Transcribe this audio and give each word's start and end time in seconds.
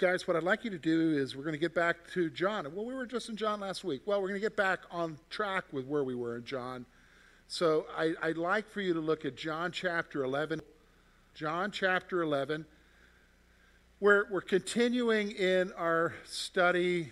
Guys, 0.00 0.26
what 0.26 0.34
I'd 0.34 0.44
like 0.44 0.64
you 0.64 0.70
to 0.70 0.78
do 0.78 1.12
is 1.12 1.36
we're 1.36 1.42
going 1.42 1.52
to 1.52 1.58
get 1.58 1.74
back 1.74 2.10
to 2.14 2.30
John. 2.30 2.66
Well, 2.74 2.86
we 2.86 2.94
were 2.94 3.04
just 3.04 3.28
in 3.28 3.36
John 3.36 3.60
last 3.60 3.84
week. 3.84 4.00
Well, 4.06 4.22
we're 4.22 4.28
going 4.28 4.40
to 4.40 4.46
get 4.46 4.56
back 4.56 4.80
on 4.90 5.18
track 5.28 5.64
with 5.72 5.84
where 5.84 6.02
we 6.02 6.14
were 6.14 6.36
in 6.36 6.44
John. 6.46 6.86
So 7.48 7.84
I, 7.94 8.14
would 8.24 8.38
like 8.38 8.66
for 8.66 8.80
you 8.80 8.94
to 8.94 9.00
look 9.00 9.26
at 9.26 9.36
John 9.36 9.72
chapter 9.72 10.24
11. 10.24 10.62
John 11.34 11.70
chapter 11.70 12.22
11. 12.22 12.64
We're, 14.00 14.24
we're 14.30 14.40
continuing 14.40 15.32
in 15.32 15.70
our 15.72 16.14
study 16.24 17.10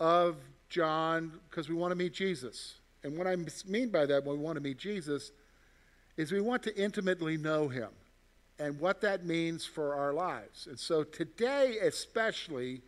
of 0.00 0.34
John 0.68 1.30
because 1.48 1.68
we 1.68 1.76
want 1.76 1.92
to 1.92 1.96
meet 1.96 2.12
Jesus. 2.12 2.74
And 3.04 3.16
what 3.16 3.28
I 3.28 3.36
mean 3.68 3.90
by 3.90 4.04
that, 4.04 4.24
when 4.24 4.38
we 4.38 4.42
want 4.42 4.56
to 4.56 4.62
meet 4.62 4.78
Jesus, 4.78 5.30
is 6.16 6.32
we 6.32 6.40
want 6.40 6.64
to 6.64 6.76
intimately 6.76 7.36
know 7.36 7.68
him 7.68 7.90
and 8.58 8.80
what 8.80 9.00
that 9.02 9.24
means 9.24 9.66
for 9.66 9.94
our 9.94 10.12
lives. 10.12 10.66
And 10.66 10.78
so 10.78 11.04
today, 11.04 11.76
especially, 11.82 12.80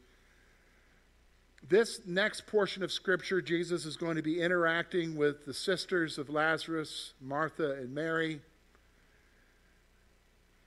this 1.68 2.00
next 2.06 2.46
portion 2.46 2.82
of 2.82 2.90
Scripture, 2.90 3.42
Jesus 3.42 3.84
is 3.84 3.96
going 3.96 4.16
to 4.16 4.22
be 4.22 4.40
interacting 4.40 5.16
with 5.16 5.44
the 5.44 5.52
sisters 5.52 6.16
of 6.16 6.30
Lazarus, 6.30 7.12
Martha 7.20 7.72
and 7.72 7.94
Mary. 7.94 8.40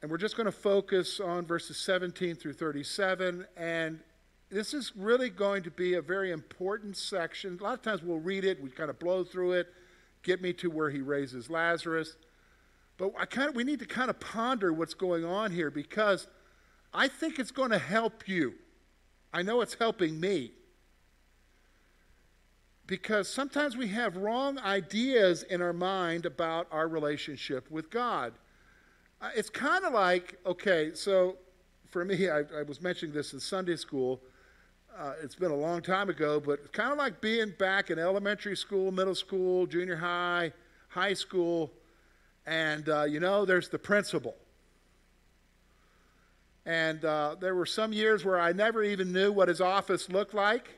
And 0.01 0.11
we're 0.11 0.17
just 0.17 0.35
going 0.35 0.45
to 0.45 0.51
focus 0.51 1.19
on 1.19 1.45
verses 1.45 1.77
17 1.77 2.35
through 2.35 2.53
37. 2.53 3.45
And 3.55 3.99
this 4.49 4.73
is 4.73 4.91
really 4.95 5.29
going 5.29 5.63
to 5.63 5.71
be 5.71 5.93
a 5.93 6.01
very 6.01 6.31
important 6.31 6.97
section. 6.97 7.57
A 7.59 7.63
lot 7.63 7.73
of 7.73 7.81
times 7.81 8.03
we'll 8.03 8.19
read 8.19 8.43
it, 8.43 8.61
we 8.61 8.69
kind 8.69 8.89
of 8.89 8.99
blow 8.99 9.23
through 9.23 9.53
it, 9.53 9.73
get 10.23 10.41
me 10.41 10.53
to 10.53 10.69
where 10.69 10.89
he 10.89 10.99
raises 10.99 11.49
Lazarus. 11.49 12.15
But 13.01 13.13
I 13.17 13.25
kind 13.25 13.49
of, 13.49 13.55
we 13.55 13.63
need 13.63 13.79
to 13.79 13.87
kind 13.87 14.11
of 14.11 14.19
ponder 14.19 14.71
what's 14.71 14.93
going 14.93 15.25
on 15.25 15.51
here 15.51 15.71
because 15.71 16.27
I 16.93 17.07
think 17.07 17.39
it's 17.39 17.49
going 17.49 17.71
to 17.71 17.79
help 17.79 18.27
you. 18.27 18.53
I 19.33 19.41
know 19.41 19.61
it's 19.61 19.73
helping 19.73 20.19
me. 20.19 20.51
Because 22.85 23.27
sometimes 23.27 23.75
we 23.75 23.87
have 23.87 24.17
wrong 24.17 24.59
ideas 24.59 25.41
in 25.41 25.63
our 25.63 25.73
mind 25.73 26.27
about 26.27 26.67
our 26.71 26.87
relationship 26.87 27.71
with 27.71 27.89
God. 27.89 28.33
Uh, 29.19 29.31
it's 29.35 29.49
kind 29.49 29.83
of 29.83 29.93
like, 29.93 30.37
okay, 30.45 30.91
so 30.93 31.37
for 31.89 32.05
me, 32.05 32.29
I, 32.29 32.41
I, 32.55 32.61
was 32.67 32.83
mentioning 32.83 33.15
this 33.15 33.33
in 33.33 33.39
Sunday 33.39 33.77
school. 33.77 34.21
Uh, 34.95 35.13
it's 35.23 35.35
been 35.35 35.49
a 35.49 35.55
long 35.55 35.81
time 35.81 36.11
ago, 36.11 36.39
but 36.39 36.59
it's 36.59 36.69
kind 36.69 36.91
of 36.91 36.99
like 36.99 37.19
being 37.19 37.51
back 37.57 37.89
in 37.89 37.97
elementary 37.97 38.55
school, 38.55 38.91
middle 38.91 39.15
school, 39.15 39.65
junior 39.65 39.95
high, 39.95 40.53
high 40.89 41.13
school, 41.13 41.71
and, 42.45 42.87
uh, 42.89 43.03
you 43.03 43.19
know, 43.19 43.45
there's 43.45 43.69
the 43.69 43.79
principal. 43.79 44.35
And 46.65 47.03
uh, 47.03 47.35
there 47.39 47.55
were 47.55 47.65
some 47.65 47.91
years 47.91 48.23
where 48.23 48.39
I 48.39 48.51
never 48.51 48.83
even 48.83 49.11
knew 49.11 49.31
what 49.31 49.47
his 49.47 49.61
office 49.61 50.09
looked 50.09 50.33
like. 50.33 50.69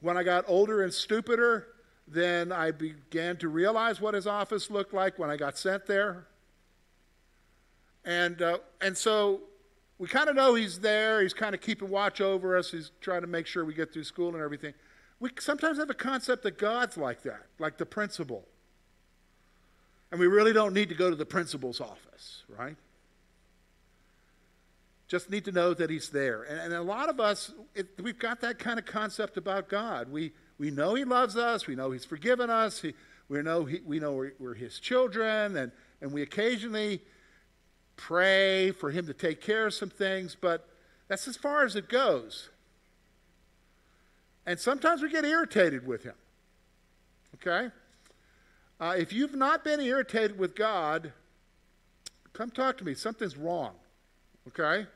When 0.00 0.16
I 0.16 0.22
got 0.22 0.44
older 0.46 0.82
and 0.82 0.92
stupider, 0.92 1.68
then 2.06 2.52
I 2.52 2.70
began 2.70 3.36
to 3.38 3.48
realize 3.48 4.00
what 4.00 4.14
his 4.14 4.26
office 4.26 4.70
looked 4.70 4.92
like 4.92 5.18
when 5.18 5.30
I 5.30 5.36
got 5.36 5.56
sent 5.56 5.86
there. 5.86 6.26
And, 8.04 8.40
uh, 8.40 8.58
and 8.80 8.96
so 8.96 9.40
we 9.98 10.08
kind 10.08 10.28
of 10.28 10.36
know 10.36 10.54
he's 10.54 10.80
there. 10.80 11.22
He's 11.22 11.34
kind 11.34 11.54
of 11.54 11.60
keeping 11.60 11.88
watch 11.88 12.20
over 12.20 12.56
us. 12.56 12.70
He's 12.70 12.92
trying 13.00 13.22
to 13.22 13.26
make 13.26 13.46
sure 13.46 13.64
we 13.64 13.74
get 13.74 13.92
through 13.92 14.04
school 14.04 14.34
and 14.34 14.42
everything. 14.42 14.74
We 15.18 15.30
sometimes 15.40 15.78
have 15.78 15.88
a 15.90 15.94
concept 15.94 16.42
that 16.42 16.58
God's 16.58 16.98
like 16.98 17.22
that, 17.22 17.46
like 17.58 17.78
the 17.78 17.86
principal. 17.86 18.46
And 20.10 20.20
we 20.20 20.26
really 20.26 20.52
don't 20.52 20.72
need 20.72 20.88
to 20.90 20.94
go 20.94 21.10
to 21.10 21.16
the 21.16 21.26
principal's 21.26 21.80
office, 21.80 22.44
right? 22.48 22.76
Just 25.08 25.30
need 25.30 25.44
to 25.44 25.52
know 25.52 25.74
that 25.74 25.90
he's 25.90 26.10
there. 26.10 26.42
And, 26.42 26.58
and 26.60 26.72
a 26.74 26.82
lot 26.82 27.08
of 27.08 27.20
us, 27.20 27.52
it, 27.74 27.88
we've 28.02 28.18
got 28.18 28.40
that 28.40 28.58
kind 28.58 28.78
of 28.78 28.86
concept 28.86 29.36
about 29.36 29.68
God. 29.68 30.10
We, 30.10 30.32
we 30.58 30.70
know 30.70 30.94
he 30.94 31.04
loves 31.04 31.36
us, 31.36 31.66
we 31.66 31.74
know 31.74 31.90
he's 31.90 32.04
forgiven 32.04 32.50
us, 32.50 32.80
he, 32.80 32.94
we 33.28 33.42
know, 33.42 33.64
he, 33.64 33.80
we 33.84 33.98
know 33.98 34.12
we're, 34.12 34.32
we're 34.38 34.54
his 34.54 34.78
children, 34.78 35.56
and, 35.56 35.72
and 36.00 36.12
we 36.12 36.22
occasionally 36.22 37.02
pray 37.96 38.70
for 38.72 38.90
him 38.90 39.06
to 39.06 39.14
take 39.14 39.40
care 39.40 39.66
of 39.66 39.74
some 39.74 39.90
things, 39.90 40.36
but 40.40 40.68
that's 41.08 41.26
as 41.26 41.36
far 41.36 41.64
as 41.64 41.76
it 41.76 41.88
goes. 41.88 42.50
And 44.44 44.58
sometimes 44.60 45.02
we 45.02 45.10
get 45.10 45.24
irritated 45.24 45.86
with 45.86 46.04
him. 46.04 46.14
Okay? 47.34 47.70
Uh, 48.78 48.94
if 48.96 49.12
you've 49.12 49.34
not 49.34 49.64
been 49.64 49.80
irritated 49.80 50.38
with 50.38 50.54
God, 50.54 51.12
come 52.32 52.50
talk 52.50 52.76
to 52.78 52.84
me. 52.84 52.94
Something's 52.94 53.36
wrong, 53.36 53.74
okay? 54.48 54.86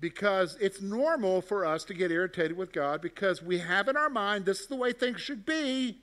Because 0.00 0.56
it's 0.60 0.80
normal 0.80 1.42
for 1.42 1.66
us 1.66 1.84
to 1.84 1.94
get 1.94 2.10
irritated 2.10 2.56
with 2.56 2.72
God 2.72 3.02
because 3.02 3.42
we 3.42 3.58
have 3.58 3.88
in 3.88 3.96
our 3.96 4.08
mind 4.08 4.46
this 4.46 4.60
is 4.60 4.66
the 4.68 4.76
way 4.76 4.92
things 4.92 5.20
should 5.20 5.44
be. 5.44 5.98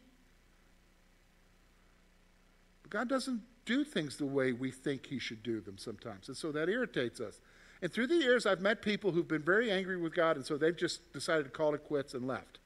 But 2.84 2.92
God 2.92 3.10
doesn't 3.10 3.42
do 3.66 3.84
things 3.84 4.18
the 4.18 4.26
way 4.28 4.52
we 4.52 4.70
think 4.70 5.08
He 5.08 5.18
should 5.18 5.42
do 5.42 5.60
them 5.60 5.80
sometimes. 5.80 6.28
And 6.28 6.38
so 6.38 6.52
that 6.52 6.70
irritates 6.70 7.20
us. 7.20 7.40
And 7.82 7.92
through 7.92 8.08
the 8.08 8.16
years, 8.16 8.46
I've 8.46 8.62
met 8.62 8.82
people 8.82 9.12
who've 9.12 9.28
been 9.28 9.42
very 9.42 9.72
angry 9.72 9.98
with 9.98 10.14
God, 10.14 10.38
and 10.38 10.46
so 10.46 10.58
they've 10.58 10.78
just 10.78 11.12
decided 11.14 11.44
to 11.46 11.50
call 11.50 11.74
it 11.74 11.84
quits 11.84 12.14
and 12.14 12.28
left 12.28 12.60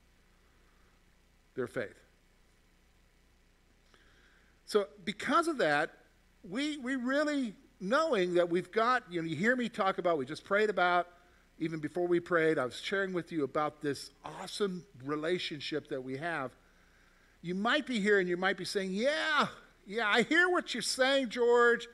their 1.56 1.68
faith. 1.68 2.09
So, 4.70 4.86
because 5.04 5.48
of 5.48 5.58
that, 5.58 5.90
we, 6.48 6.78
we 6.78 6.96
really, 6.96 7.56
knowing 7.82 8.36
that 8.36 8.52
we've 8.52 8.72
got, 8.72 9.02
you 9.10 9.20
know, 9.20 9.28
you 9.28 9.36
hear 9.36 9.56
me 9.56 9.68
talk 9.68 9.98
about, 9.98 10.20
we 10.20 10.28
just 10.28 10.46
prayed 10.46 10.70
about, 10.70 11.08
even 11.58 11.80
before 11.80 12.06
we 12.06 12.20
prayed, 12.20 12.60
I 12.60 12.66
was 12.66 12.80
sharing 12.80 13.12
with 13.12 13.32
you 13.32 13.44
about 13.44 13.82
this 13.82 14.12
awesome 14.24 14.86
relationship 15.04 15.90
that 15.90 16.04
we 16.04 16.18
have. 16.18 16.52
You 17.42 17.56
might 17.56 17.88
be 17.88 18.00
here 18.00 18.20
and 18.20 18.30
you 18.30 18.38
might 18.38 18.58
be 18.58 18.66
saying, 18.66 18.92
Yeah, 18.92 19.48
yeah, 19.88 20.08
I 20.08 20.22
hear 20.22 20.50
what 20.50 20.76
you're 20.76 20.84
saying, 20.84 21.30
George. 21.30 21.88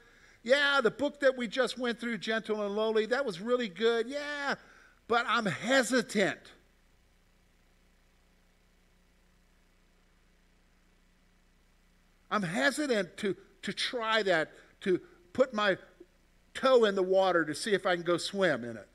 Yeah, 0.44 0.82
the 0.84 0.92
book 0.92 1.22
that 1.22 1.38
we 1.38 1.48
just 1.48 1.78
went 1.78 2.02
through, 2.02 2.18
Gentle 2.18 2.62
and 2.62 2.76
Lowly, 2.76 3.06
that 3.06 3.26
was 3.26 3.40
really 3.40 3.70
good. 3.70 4.10
Yeah, 4.10 4.56
but 5.08 5.26
I'm 5.30 5.46
hesitant. 5.46 6.42
I'm 12.36 12.44
hesitant 12.44 13.16
to, 13.18 13.34
to 13.62 13.72
try 13.72 14.22
that, 14.24 14.52
to 14.82 15.00
put 15.32 15.54
my 15.54 15.78
toe 16.54 16.84
in 16.84 16.94
the 16.94 17.02
water 17.02 17.46
to 17.46 17.56
see 17.56 17.74
if 17.74 17.86
I 17.86 17.96
can 17.96 18.04
go 18.04 18.18
swim 18.18 18.66
in 18.66 18.76
it. 18.76 18.90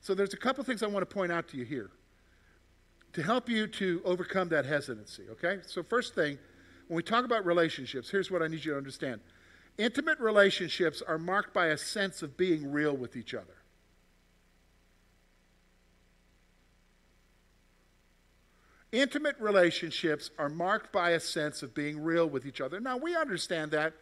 So 0.00 0.14
there's 0.14 0.32
a 0.32 0.38
couple 0.38 0.64
things 0.64 0.82
I 0.82 0.86
want 0.86 1.06
to 1.06 1.14
point 1.14 1.30
out 1.30 1.48
to 1.48 1.58
you 1.58 1.66
here 1.66 1.90
to 3.12 3.22
help 3.22 3.46
you 3.46 3.66
to 3.66 4.00
overcome 4.06 4.48
that 4.48 4.64
hesitancy, 4.64 5.24
okay? 5.32 5.58
So 5.66 5.82
first 5.82 6.14
thing, 6.14 6.38
when 6.86 6.96
we 6.96 7.02
talk 7.02 7.26
about 7.26 7.44
relationships, 7.44 8.08
here's 8.08 8.30
what 8.30 8.42
I 8.42 8.48
need 8.48 8.64
you 8.64 8.72
to 8.72 8.78
understand. 8.78 9.20
Intimate 9.76 10.18
relationships 10.18 11.02
are 11.06 11.18
marked 11.18 11.52
by 11.52 11.66
a 11.66 11.76
sense 11.76 12.22
of 12.22 12.38
being 12.38 12.72
real 12.72 12.96
with 12.96 13.16
each 13.16 13.34
other. 13.34 13.57
Intimate 18.90 19.36
relationships 19.38 20.30
are 20.38 20.48
marked 20.48 20.92
by 20.92 21.10
a 21.10 21.20
sense 21.20 21.62
of 21.62 21.74
being 21.74 22.02
real 22.02 22.26
with 22.26 22.46
each 22.46 22.60
other. 22.60 22.80
Now, 22.80 22.96
we 22.96 23.14
understand 23.14 23.70
that. 23.72 23.92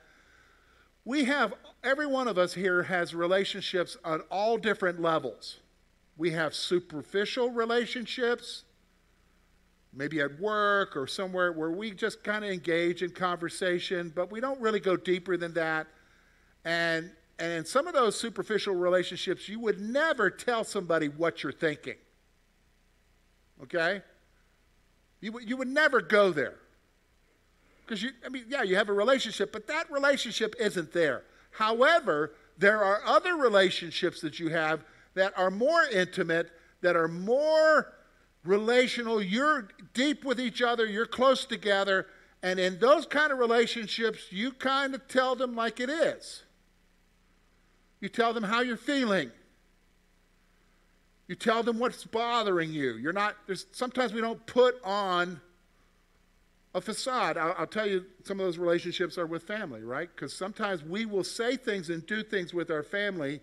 We 1.05 1.25
have, 1.25 1.55
every 1.83 2.07
one 2.07 2.29
of 2.29 2.39
us 2.39 2.55
here 2.55 2.85
has 2.85 3.15
relationships 3.15 3.97
on 4.05 4.21
all 4.31 4.59
different 4.59 5.01
levels. 5.01 5.59
We 6.17 6.31
have 6.31 6.55
superficial 6.55 7.51
relationships, 7.51 8.65
maybe 9.93 10.21
at 10.21 10.39
work 10.41 10.97
or 10.97 11.07
somewhere 11.07 11.53
where 11.53 11.71
we 11.71 11.91
just 11.91 12.23
kind 12.23 12.45
of 12.45 12.51
engage 12.51 13.03
in 13.03 13.11
conversation, 13.11 14.13
but 14.15 14.31
we 14.31 14.41
don't 14.41 14.61
really 14.61 14.81
go 14.81 14.97
deeper 14.97 15.37
than 15.37 15.55
that. 15.55 15.87
And, 16.65 17.11
and 17.39 17.53
in 17.53 17.65
some 17.65 17.87
of 17.87 17.95
those 17.95 18.19
superficial 18.19 18.75
relationships, 18.75 19.49
you 19.49 19.59
would 19.61 19.81
never 19.81 20.31
tell 20.31 20.65
somebody 20.65 21.09
what 21.09 21.43
you're 21.43 21.53
thinking. 21.53 21.97
Okay? 23.63 24.03
You, 25.27 25.41
you 25.41 25.57
would 25.57 25.67
never 25.67 26.01
go 26.01 26.31
there. 26.31 26.55
Because 27.85 28.01
you, 28.01 28.11
I 28.25 28.29
mean, 28.29 28.45
yeah, 28.49 28.63
you 28.63 28.77
have 28.77 28.89
a 28.89 28.93
relationship, 28.93 29.53
but 29.53 29.67
that 29.67 29.91
relationship 29.91 30.55
isn't 30.61 30.93
there. 30.93 31.25
However, 31.51 32.35
there 32.57 32.85
are 32.85 33.01
other 33.05 33.35
relationships 33.35 34.21
that 34.21 34.39
you 34.39 34.51
have 34.51 34.85
that 35.15 35.37
are 35.37 35.51
more 35.51 35.83
intimate, 35.93 36.53
that 36.83 36.95
are 36.95 37.09
more 37.09 37.93
relational. 38.45 39.21
You're 39.21 39.67
deep 39.95 40.25
with 40.25 40.39
each 40.39 40.63
other, 40.63 40.87
you're 40.87 41.07
close 41.07 41.45
together, 41.45 42.07
and 42.45 42.61
in 42.61 42.79
those 42.79 43.05
kind 43.05 43.33
of 43.33 43.39
relationships, 43.39 44.31
you 44.31 44.53
kind 44.53 44.95
of 44.95 45.09
tell 45.09 45.35
them 45.35 45.57
like 45.57 45.81
it 45.81 45.91
is. 45.91 46.45
You 47.99 48.09
tell 48.11 48.33
them 48.33 48.45
how 48.45 48.61
you're 48.61 48.77
feeling. 48.77 49.33
You 51.29 51.35
tell 51.35 51.63
them 51.63 51.79
what's 51.79 52.05
bothering 52.05 52.73
you. 52.73 52.95
You're 52.95 53.13
not, 53.13 53.37
there's, 53.47 53.67
sometimes 53.73 54.13
we 54.13 54.21
don't 54.21 54.45
put 54.47 54.77
on 54.85 55.41
a 56.75 56.81
facade. 56.81 57.37
I'll, 57.37 57.55
I'll, 57.59 57.67
tell 57.67 57.87
you, 57.87 58.05
some 58.25 58.39
of 58.39 58.47
those 58.47 58.59
relationships 58.59 59.19
are 59.19 59.27
with 59.27 59.43
family, 59.43 59.83
right? 59.83 60.09
Because 60.15 60.33
sometimes 60.33 60.85
we 60.85 61.05
will 61.05 61.25
say 61.25 61.57
things 61.57 61.91
and 61.91 62.07
do 62.07 62.23
things 62.23 62.55
with 62.55 62.71
our 62.71 62.83
family 62.83 63.41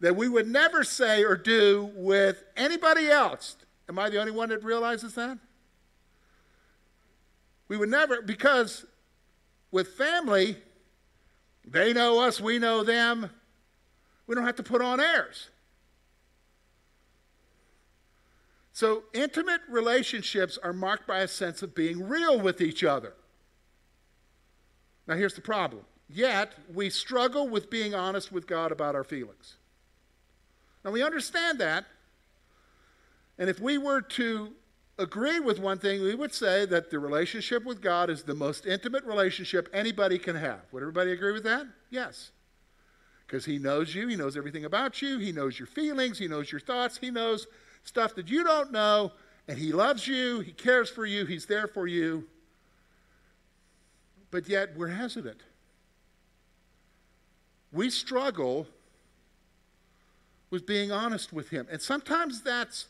that 0.00 0.16
we 0.16 0.28
would 0.28 0.48
never 0.48 0.82
say 0.82 1.22
or 1.22 1.36
do 1.36 1.92
with 1.94 2.42
anybody 2.56 3.08
else. 3.08 3.56
Am 3.88 3.98
I 3.98 4.08
the 4.08 4.18
only 4.18 4.32
one 4.32 4.48
that 4.48 4.64
realizes 4.64 5.14
that? 5.14 5.38
We 7.68 7.76
would 7.76 7.90
never, 7.90 8.20
because 8.22 8.84
with 9.70 9.88
family, 9.88 10.56
they 11.64 11.92
know 11.92 12.20
us, 12.20 12.40
we 12.40 12.58
know 12.58 12.82
them. 12.82 13.30
We 14.26 14.34
don't 14.34 14.46
have 14.46 14.56
to 14.56 14.62
put 14.62 14.82
on 14.82 14.98
airs. 14.98 15.50
So, 18.80 19.02
intimate 19.12 19.60
relationships 19.68 20.58
are 20.62 20.72
marked 20.72 21.06
by 21.06 21.18
a 21.18 21.28
sense 21.28 21.62
of 21.62 21.74
being 21.74 22.08
real 22.08 22.40
with 22.40 22.62
each 22.62 22.82
other. 22.82 23.12
Now, 25.06 25.16
here's 25.16 25.34
the 25.34 25.42
problem. 25.42 25.82
Yet, 26.08 26.54
we 26.72 26.88
struggle 26.88 27.46
with 27.46 27.68
being 27.68 27.94
honest 27.94 28.32
with 28.32 28.46
God 28.46 28.72
about 28.72 28.94
our 28.94 29.04
feelings. 29.04 29.58
Now, 30.82 30.92
we 30.92 31.02
understand 31.02 31.58
that. 31.58 31.84
And 33.36 33.50
if 33.50 33.60
we 33.60 33.76
were 33.76 34.00
to 34.00 34.54
agree 34.98 35.40
with 35.40 35.58
one 35.58 35.76
thing, 35.76 36.00
we 36.00 36.14
would 36.14 36.32
say 36.32 36.64
that 36.64 36.90
the 36.90 36.98
relationship 36.98 37.66
with 37.66 37.82
God 37.82 38.08
is 38.08 38.22
the 38.22 38.34
most 38.34 38.64
intimate 38.64 39.04
relationship 39.04 39.68
anybody 39.74 40.18
can 40.18 40.36
have. 40.36 40.62
Would 40.72 40.82
everybody 40.82 41.12
agree 41.12 41.32
with 41.32 41.44
that? 41.44 41.66
Yes. 41.90 42.30
Because 43.26 43.44
He 43.44 43.58
knows 43.58 43.94
you, 43.94 44.08
He 44.08 44.16
knows 44.16 44.38
everything 44.38 44.64
about 44.64 45.02
you, 45.02 45.18
He 45.18 45.32
knows 45.32 45.58
your 45.58 45.66
feelings, 45.66 46.18
He 46.18 46.28
knows 46.28 46.50
your 46.50 46.62
thoughts, 46.62 46.96
He 46.96 47.10
knows 47.10 47.46
stuff 47.84 48.14
that 48.14 48.28
you 48.28 48.44
don't 48.44 48.72
know, 48.72 49.12
and 49.48 49.58
He 49.58 49.72
loves 49.72 50.06
you, 50.06 50.40
He 50.40 50.52
cares 50.52 50.90
for 50.90 51.06
you, 51.06 51.24
He's 51.24 51.46
there 51.46 51.66
for 51.66 51.86
you. 51.86 52.24
But 54.30 54.48
yet 54.48 54.76
we're 54.76 54.88
hesitant. 54.88 55.40
We 57.72 57.90
struggle 57.90 58.66
with 60.50 60.66
being 60.66 60.92
honest 60.92 61.32
with 61.32 61.50
Him. 61.50 61.66
And 61.70 61.80
sometimes 61.80 62.42
that's 62.42 62.86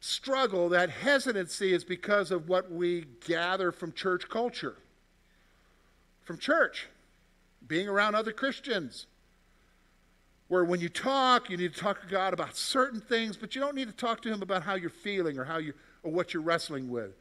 struggle, 0.00 0.68
that 0.68 0.90
hesitancy 0.90 1.72
is 1.72 1.82
because 1.82 2.30
of 2.30 2.48
what 2.48 2.70
we 2.70 3.06
gather 3.26 3.72
from 3.72 3.92
church 3.92 4.28
culture, 4.28 4.76
from 6.24 6.38
church, 6.38 6.88
being 7.66 7.88
around 7.88 8.14
other 8.14 8.32
Christians 8.32 9.06
where 10.48 10.64
when 10.64 10.80
you 10.80 10.88
talk, 10.88 11.48
you 11.50 11.56
need 11.56 11.74
to 11.74 11.80
talk 11.80 12.02
to 12.02 12.06
God 12.06 12.32
about 12.32 12.56
certain 12.56 13.00
things, 13.00 13.36
but 13.36 13.54
you 13.54 13.60
don't 13.60 13.74
need 13.74 13.88
to 13.88 13.94
talk 13.94 14.22
to 14.22 14.32
Him 14.32 14.42
about 14.42 14.62
how 14.62 14.74
you're 14.74 14.90
feeling 14.90 15.38
or 15.38 15.44
how 15.44 15.58
you 15.58 15.74
or 16.02 16.12
what 16.12 16.34
you're 16.34 16.42
wrestling 16.42 16.90
with. 16.90 17.12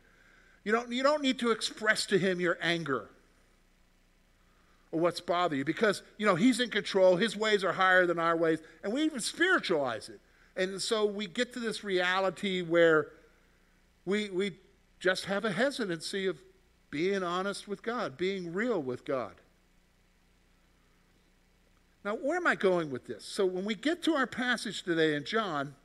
You 0.63 0.71
don't, 0.71 0.91
you 0.91 1.03
don't 1.03 1.21
need 1.21 1.39
to 1.39 1.51
express 1.51 2.05
to 2.07 2.17
Him 2.17 2.39
your 2.39 2.57
anger 2.61 3.09
or 4.91 4.99
what's 4.99 5.19
bothering 5.19 5.59
you 5.59 5.65
because 5.65 6.03
you 6.17 6.25
know 6.25 6.35
He's 6.35 6.59
in 6.59 6.69
control. 6.69 7.15
His 7.15 7.35
ways 7.35 7.63
are 7.63 7.73
higher 7.73 8.05
than 8.05 8.19
our 8.19 8.35
ways, 8.35 8.59
and 8.83 8.93
we 8.93 9.03
even 9.03 9.19
spiritualize 9.19 10.09
it. 10.09 10.19
And 10.55 10.81
so 10.81 11.05
we 11.05 11.25
get 11.25 11.53
to 11.53 11.59
this 11.59 11.83
reality 11.83 12.61
where 12.61 13.07
we 14.05 14.29
we 14.29 14.53
just 14.99 15.25
have 15.25 15.43
a 15.43 15.51
hesitancy 15.51 16.27
of 16.27 16.37
being 16.91 17.23
honest 17.23 17.67
with 17.67 17.81
God, 17.81 18.17
being 18.17 18.53
real 18.53 18.81
with 18.81 19.03
God. 19.03 19.33
Now, 22.03 22.15
where 22.15 22.37
am 22.37 22.47
I 22.47 22.55
going 22.55 22.91
with 22.91 23.07
this? 23.07 23.23
So, 23.23 23.45
when 23.45 23.63
we 23.63 23.75
get 23.75 24.03
to 24.03 24.13
our 24.13 24.27
passage 24.27 24.83
today 24.83 25.15
in 25.15 25.23
John, 25.23 25.75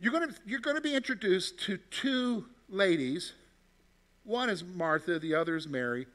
you're 0.00 0.12
going 0.12 0.28
to, 0.28 0.34
you're 0.44 0.60
going 0.60 0.76
to 0.76 0.82
be 0.82 0.94
introduced 0.94 1.60
to 1.60 1.78
two 1.90 2.46
ladies. 2.68 3.32
One 4.24 4.50
is 4.50 4.64
Martha, 4.64 5.18
the 5.18 5.34
other 5.34 5.56
is 5.56 5.68
Mary. 5.68 6.06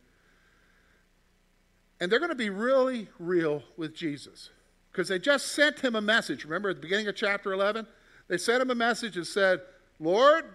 And 2.02 2.12
they're 2.12 2.20
going 2.20 2.30
to 2.30 2.36
be 2.36 2.50
really 2.50 3.08
real 3.18 3.64
with 3.78 3.96
Jesus 3.96 4.50
because 4.92 5.08
they 5.08 5.20
just 5.20 5.48
sent 5.48 5.80
him 5.80 5.96
a 5.96 6.02
message. 6.02 6.44
Remember 6.44 6.70
at 6.70 6.78
the 6.78 6.82
beginning 6.82 7.08
of 7.08 7.16
chapter 7.16 7.54
11? 7.54 7.88
They 8.28 8.38
sent 8.38 8.62
him 8.62 8.70
a 8.70 8.75
message 8.75 9.18
and 9.18 9.25
said, 9.25 9.62
Lord, 10.00 10.46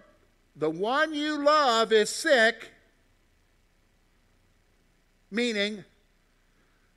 the 0.55 0.69
one 0.69 1.13
you 1.13 1.43
love 1.43 1.91
is 1.91 2.09
sick, 2.09 2.71
meaning 5.29 5.83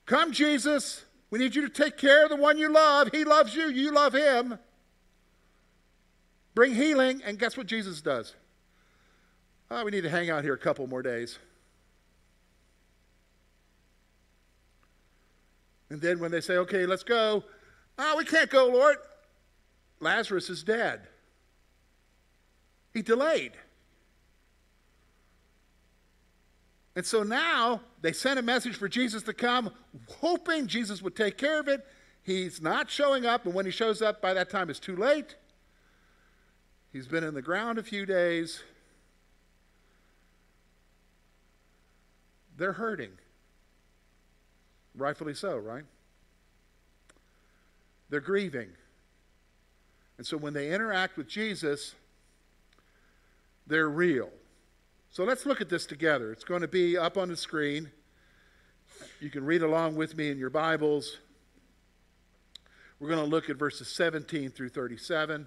Come, 0.09 0.33
Jesus. 0.33 1.05
We 1.31 1.39
need 1.39 1.55
you 1.55 1.61
to 1.61 1.69
take 1.69 1.99
care 1.99 2.25
of 2.25 2.31
the 2.31 2.37
one 2.37 2.57
you 2.57 2.73
love. 2.73 3.11
He 3.13 3.25
loves 3.25 3.55
you. 3.55 3.69
You 3.69 3.93
love 3.93 4.15
him. 4.15 4.59
Bring 6.55 6.75
healing. 6.75 7.21
And 7.27 7.39
guess 7.39 7.59
what 7.59 7.67
Jesus 7.67 8.01
does? 8.01 8.35
Oh, 9.71 9.85
we 9.85 9.91
need 9.91 10.05
to 10.05 10.09
hang 10.09 10.31
out 10.31 10.45
here 10.45 10.55
a 10.55 10.59
couple 10.59 10.87
more 10.87 11.03
days. 11.03 11.39
And 15.91 16.01
then 16.01 16.21
when 16.21 16.31
they 16.31 16.41
say, 16.41 16.57
okay, 16.57 16.87
let's 16.87 17.03
go, 17.03 17.45
oh, 17.99 18.15
we 18.17 18.25
can't 18.25 18.49
go, 18.49 18.67
Lord. 18.69 18.97
Lazarus 20.01 20.49
is 20.49 20.63
dead. 20.63 21.03
He 22.95 23.03
delayed. 23.03 23.53
And 26.99 27.06
so 27.06 27.23
now 27.23 27.81
they 28.03 28.12
sent 28.12 28.41
a 28.41 28.43
message 28.43 28.75
for 28.75 28.89
Jesus 28.89 29.23
to 29.23 29.33
come, 29.33 29.71
hoping 30.09 30.67
Jesus 30.67 31.00
would 31.00 31.15
take 31.15 31.39
care 31.39 31.61
of 31.61 31.69
it. 31.69 31.87
He's 32.25 32.61
not 32.61 32.91
showing 32.91 33.25
up, 33.25 33.47
and 33.47 33.55
when 33.55 33.65
he 33.65 33.71
shows 33.71 34.03
up, 34.03 34.21
by 34.21 34.35
that 34.35 34.50
time 34.50 34.69
it's 34.69 34.81
too 34.81 34.97
late. 34.97 35.37
He's 36.93 37.06
been 37.06 37.23
in 37.23 37.35
the 37.35 37.41
ground 37.41 37.79
a 37.79 37.85
few 37.85 38.05
days. 38.05 38.65
They're 42.56 42.73
hurting. 42.73 43.12
Rightfully 44.97 45.35
so, 45.35 45.56
right? 45.56 45.85
They're 48.11 48.19
grieving. 48.19 48.71
And 50.17 50.27
so 50.27 50.37
when 50.37 50.53
they 50.53 50.73
interact 50.73 51.17
with 51.17 51.29
Jesus, 51.29 51.95
they're 53.69 53.89
real. 53.89 54.31
So 55.11 55.25
let's 55.25 55.47
look 55.47 55.61
at 55.61 55.69
this 55.69 55.87
together. 55.87 56.33
It's 56.33 56.45
going 56.45 56.61
to 56.61 56.69
be 56.69 56.97
up 56.97 57.17
on 57.17 57.29
the 57.29 57.37
screen. 57.37 57.91
You 59.21 59.31
can 59.31 59.45
read 59.45 59.63
along 59.63 59.97
with 59.97 60.17
me 60.17 60.31
in 60.31 60.39
your 60.39 60.51
Bibles. 60.51 61.19
We're 63.00 63.09
going 63.09 63.25
to 63.25 63.31
look 63.31 63.49
at 63.49 63.57
verses 63.57 63.88
17 63.88 64.50
through 64.50 64.69
37. 64.69 65.47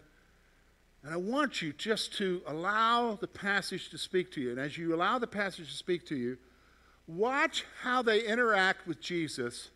And 1.04 1.14
I 1.14 1.18
want 1.18 1.62
you 1.62 1.74
just 1.74 2.14
to 2.18 2.42
allow 2.48 3.16
the 3.16 3.28
passage 3.28 3.90
to 3.90 3.98
speak 3.98 4.32
to 4.34 4.42
you. 4.42 4.52
And 4.52 4.60
as 4.60 4.78
you 4.78 4.96
allow 4.96 5.20
the 5.20 5.28
passage 5.28 5.70
to 5.70 5.78
speak 5.78 6.06
to 6.08 6.16
you, 6.16 6.38
watch 7.08 7.66
how 7.84 8.02
they 8.02 8.26
interact 8.26 8.88
with 8.88 9.00
Jesus 9.00 9.70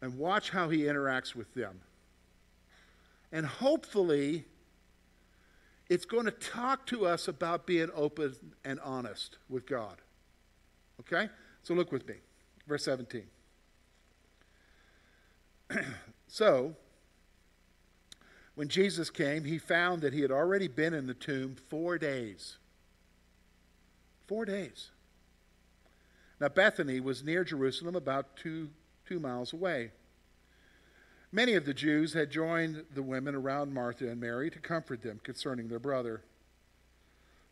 and 0.00 0.18
watch 0.18 0.50
how 0.50 0.68
he 0.68 0.82
interacts 0.82 1.34
with 1.34 1.52
them. 1.54 1.80
And 3.32 3.46
hopefully, 3.46 4.44
it's 5.88 6.04
going 6.04 6.24
to 6.24 6.30
talk 6.30 6.86
to 6.86 7.06
us 7.06 7.28
about 7.28 7.66
being 7.66 7.90
open 7.94 8.34
and 8.64 8.80
honest 8.80 9.36
with 9.48 9.66
God. 9.66 9.96
Okay? 11.00 11.28
So 11.62 11.74
look 11.74 11.92
with 11.92 12.06
me. 12.08 12.14
Verse 12.66 12.84
17. 12.84 13.24
so, 16.26 16.74
when 18.54 18.68
Jesus 18.68 19.10
came, 19.10 19.44
he 19.44 19.58
found 19.58 20.02
that 20.02 20.12
he 20.12 20.20
had 20.20 20.30
already 20.30 20.68
been 20.68 20.94
in 20.94 21.06
the 21.06 21.14
tomb 21.14 21.56
four 21.68 21.98
days. 21.98 22.56
Four 24.26 24.44
days. 24.44 24.90
Now, 26.40 26.48
Bethany 26.48 27.00
was 27.00 27.22
near 27.22 27.44
Jerusalem, 27.44 27.94
about 27.94 28.36
two, 28.36 28.70
two 29.06 29.20
miles 29.20 29.52
away. 29.52 29.92
Many 31.34 31.54
of 31.54 31.64
the 31.64 31.74
Jews 31.74 32.12
had 32.12 32.30
joined 32.30 32.84
the 32.94 33.02
women 33.02 33.34
around 33.34 33.74
Martha 33.74 34.08
and 34.08 34.20
Mary 34.20 34.50
to 34.50 34.60
comfort 34.60 35.02
them 35.02 35.18
concerning 35.24 35.66
their 35.66 35.80
brother. 35.80 36.22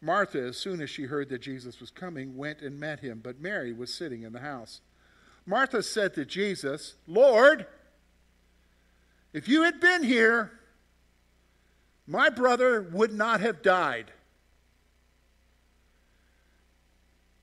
Martha, 0.01 0.39
as 0.39 0.57
soon 0.57 0.81
as 0.81 0.89
she 0.89 1.07
heard 1.07 1.29
that 1.31 1.41
Jesus 1.41 1.81
was 1.81 1.91
coming, 1.91 2.37
went 2.37 2.61
and 2.61 2.79
met 2.79 3.01
him, 3.01 3.21
but 3.21 3.41
Mary 3.41 3.73
was 3.73 3.93
sitting 3.93 4.23
in 4.23 4.33
the 4.33 4.39
house. 4.39 4.83
Martha 5.47 5.83
said 5.83 6.15
to 6.15 6.25
Jesus, 6.25 6.95
Lord, 7.09 7.67
if 9.33 9.49
you 9.49 9.65
had 9.65 9.81
been 9.81 10.05
here, 10.05 10.53
my 12.07 12.31
brother 12.31 12.83
would 12.83 13.13
not 13.13 13.41
have 13.41 13.63
died. 13.63 14.13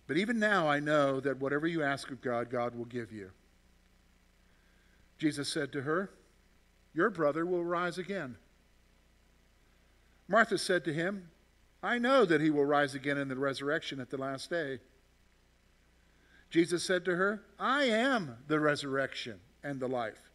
But 0.07 0.15
even 0.15 0.39
now 0.39 0.69
I 0.69 0.79
know 0.79 1.19
that 1.19 1.41
whatever 1.41 1.67
you 1.67 1.83
ask 1.83 2.09
of 2.11 2.21
God, 2.21 2.49
God 2.49 2.75
will 2.75 2.85
give 2.85 3.11
you. 3.11 3.31
Jesus 5.17 5.49
said 5.49 5.73
to 5.73 5.81
her, 5.81 6.11
your 6.93 7.09
brother 7.09 7.45
will 7.45 7.63
rise 7.63 7.97
again. 7.97 8.35
Martha 10.27 10.57
said 10.57 10.83
to 10.85 10.93
him, 10.93 11.29
I 11.81 11.97
know 11.97 12.25
that 12.25 12.41
he 12.41 12.49
will 12.49 12.65
rise 12.65 12.93
again 12.93 13.17
in 13.17 13.27
the 13.29 13.35
resurrection 13.37 13.99
at 13.99 14.09
the 14.09 14.17
last 14.17 14.49
day. 14.49 14.79
Jesus 16.49 16.83
said 16.83 17.05
to 17.05 17.15
her, 17.15 17.43
I 17.59 17.83
am 17.83 18.37
the 18.47 18.59
resurrection 18.59 19.39
and 19.63 19.79
the 19.79 19.87
life. 19.87 20.31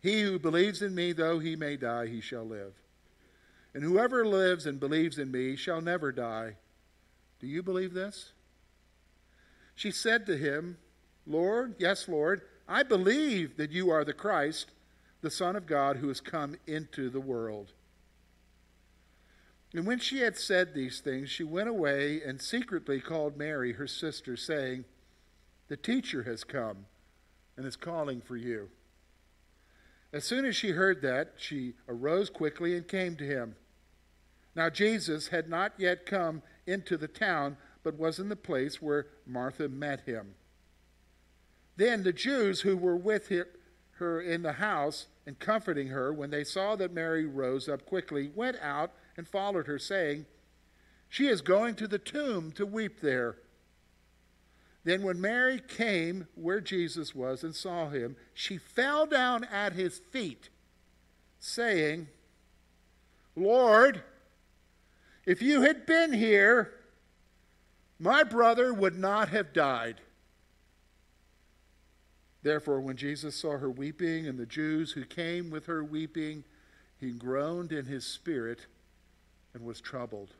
He 0.00 0.22
who 0.22 0.38
believes 0.38 0.82
in 0.82 0.94
me, 0.94 1.12
though 1.12 1.38
he 1.38 1.56
may 1.56 1.76
die, 1.76 2.06
he 2.06 2.20
shall 2.20 2.44
live. 2.44 2.74
and 3.76 3.84
whoever 3.84 4.24
lives 4.26 4.64
and 4.64 4.80
believes 4.80 5.18
in 5.18 5.30
me 5.30 5.54
shall 5.54 5.82
never 5.82 6.10
die. 6.10 6.56
Do 7.40 7.46
you 7.46 7.62
believe 7.62 7.92
this? 7.92 8.32
She 9.74 9.90
said 9.90 10.24
to 10.24 10.36
him, 10.38 10.78
Lord, 11.26 11.74
yes, 11.78 12.08
Lord, 12.08 12.40
I 12.66 12.82
believe 12.84 13.58
that 13.58 13.72
you 13.72 13.90
are 13.90 14.02
the 14.02 14.14
Christ, 14.14 14.70
the 15.26 15.30
Son 15.30 15.56
of 15.56 15.66
God, 15.66 15.96
who 15.96 16.06
has 16.06 16.20
come 16.20 16.54
into 16.68 17.10
the 17.10 17.18
world. 17.18 17.72
And 19.74 19.84
when 19.84 19.98
she 19.98 20.20
had 20.20 20.36
said 20.36 20.72
these 20.72 21.00
things, 21.00 21.30
she 21.30 21.42
went 21.42 21.68
away 21.68 22.22
and 22.24 22.40
secretly 22.40 23.00
called 23.00 23.36
Mary, 23.36 23.72
her 23.72 23.88
sister, 23.88 24.36
saying, 24.36 24.84
The 25.66 25.76
teacher 25.76 26.22
has 26.22 26.44
come 26.44 26.86
and 27.56 27.66
is 27.66 27.74
calling 27.74 28.20
for 28.20 28.36
you. 28.36 28.68
As 30.12 30.22
soon 30.22 30.44
as 30.44 30.54
she 30.54 30.70
heard 30.70 31.02
that, 31.02 31.32
she 31.38 31.74
arose 31.88 32.30
quickly 32.30 32.76
and 32.76 32.86
came 32.86 33.16
to 33.16 33.24
him. 33.24 33.56
Now, 34.54 34.70
Jesus 34.70 35.26
had 35.26 35.48
not 35.48 35.72
yet 35.76 36.06
come 36.06 36.40
into 36.68 36.96
the 36.96 37.08
town, 37.08 37.56
but 37.82 37.98
was 37.98 38.20
in 38.20 38.28
the 38.28 38.36
place 38.36 38.80
where 38.80 39.08
Martha 39.26 39.68
met 39.68 40.02
him. 40.02 40.36
Then 41.74 42.04
the 42.04 42.12
Jews 42.12 42.60
who 42.60 42.76
were 42.76 42.96
with 42.96 43.26
her 43.98 44.20
in 44.20 44.42
the 44.42 44.52
house 44.52 45.06
and 45.26 45.38
comforting 45.38 45.88
her, 45.88 46.12
when 46.12 46.30
they 46.30 46.44
saw 46.44 46.76
that 46.76 46.92
Mary 46.92 47.24
rose 47.24 47.68
up 47.68 47.84
quickly, 47.86 48.30
went 48.34 48.56
out 48.60 48.92
and 49.16 49.26
followed 49.26 49.66
her, 49.66 49.78
saying, 49.78 50.26
She 51.08 51.26
is 51.28 51.40
going 51.40 51.74
to 51.76 51.88
the 51.88 51.98
tomb 51.98 52.52
to 52.52 52.66
weep 52.66 53.00
there. 53.00 53.36
Then, 54.84 55.02
when 55.02 55.20
Mary 55.20 55.60
came 55.66 56.28
where 56.36 56.60
Jesus 56.60 57.12
was 57.12 57.42
and 57.42 57.54
saw 57.54 57.88
him, 57.88 58.16
she 58.32 58.56
fell 58.56 59.04
down 59.04 59.42
at 59.44 59.72
his 59.72 59.98
feet, 59.98 60.48
saying, 61.40 62.06
Lord, 63.34 64.02
if 65.24 65.42
you 65.42 65.62
had 65.62 65.86
been 65.86 66.12
here, 66.12 66.72
my 67.98 68.22
brother 68.22 68.72
would 68.72 68.96
not 68.96 69.30
have 69.30 69.52
died. 69.52 70.00
Therefore, 72.46 72.80
when 72.80 72.96
Jesus 72.96 73.34
saw 73.34 73.58
her 73.58 73.68
weeping 73.68 74.28
and 74.28 74.38
the 74.38 74.46
Jews 74.46 74.92
who 74.92 75.04
came 75.04 75.50
with 75.50 75.66
her 75.66 75.82
weeping, 75.82 76.44
he 76.96 77.10
groaned 77.10 77.72
in 77.72 77.86
his 77.86 78.06
spirit 78.06 78.66
and 79.52 79.64
was 79.64 79.80
troubled. 79.80 80.30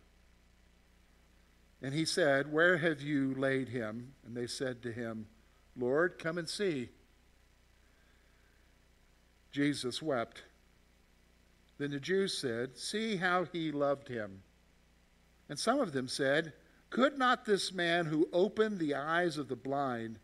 And 1.82 1.92
he 1.92 2.04
said, 2.04 2.52
Where 2.52 2.78
have 2.78 3.00
you 3.00 3.34
laid 3.34 3.70
him? 3.70 4.12
And 4.24 4.36
they 4.36 4.46
said 4.46 4.82
to 4.82 4.92
him, 4.92 5.26
Lord, 5.76 6.16
come 6.16 6.38
and 6.38 6.48
see. 6.48 6.90
Jesus 9.50 10.00
wept. 10.00 10.44
Then 11.78 11.90
the 11.90 11.98
Jews 11.98 12.38
said, 12.38 12.78
See 12.78 13.16
how 13.16 13.46
he 13.50 13.72
loved 13.72 14.06
him. 14.06 14.42
And 15.48 15.58
some 15.58 15.80
of 15.80 15.90
them 15.90 16.06
said, 16.06 16.52
Could 16.88 17.18
not 17.18 17.46
this 17.46 17.72
man 17.72 18.06
who 18.06 18.28
opened 18.32 18.78
the 18.78 18.94
eyes 18.94 19.38
of 19.38 19.48
the 19.48 19.56
blind 19.56 20.20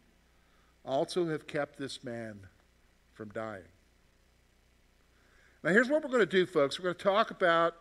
also 0.84 1.28
have 1.28 1.46
kept 1.46 1.78
this 1.78 2.02
man 2.02 2.40
from 3.12 3.30
dying? 3.30 3.62
Now, 5.62 5.70
here's 5.70 5.88
what 5.88 6.02
we're 6.02 6.10
going 6.10 6.20
to 6.20 6.26
do, 6.26 6.44
folks. 6.44 6.78
We're 6.78 6.84
going 6.84 6.96
to 6.96 7.02
talk 7.04 7.30
about 7.30 7.74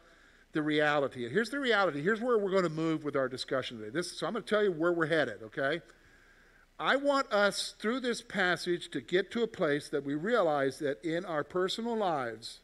the 0.53 0.61
reality. 0.61 1.23
And 1.23 1.33
here's 1.33 1.49
the 1.49 1.59
reality. 1.59 2.01
Here's 2.01 2.21
where 2.21 2.37
we're 2.37 2.51
going 2.51 2.63
to 2.63 2.69
move 2.69 3.03
with 3.03 3.15
our 3.15 3.27
discussion 3.27 3.79
today. 3.79 3.89
This, 3.89 4.19
so 4.19 4.27
I'm 4.27 4.33
going 4.33 4.43
to 4.43 4.49
tell 4.49 4.63
you 4.63 4.71
where 4.71 4.91
we're 4.91 5.07
headed, 5.07 5.41
okay? 5.43 5.81
I 6.79 6.95
want 6.95 7.31
us, 7.31 7.75
through 7.79 7.99
this 7.99 8.21
passage, 8.21 8.89
to 8.91 9.01
get 9.01 9.31
to 9.31 9.43
a 9.43 9.47
place 9.47 9.89
that 9.89 10.03
we 10.03 10.15
realize 10.15 10.79
that 10.79 11.03
in 11.03 11.25
our 11.25 11.43
personal 11.43 11.95
lives, 11.95 12.61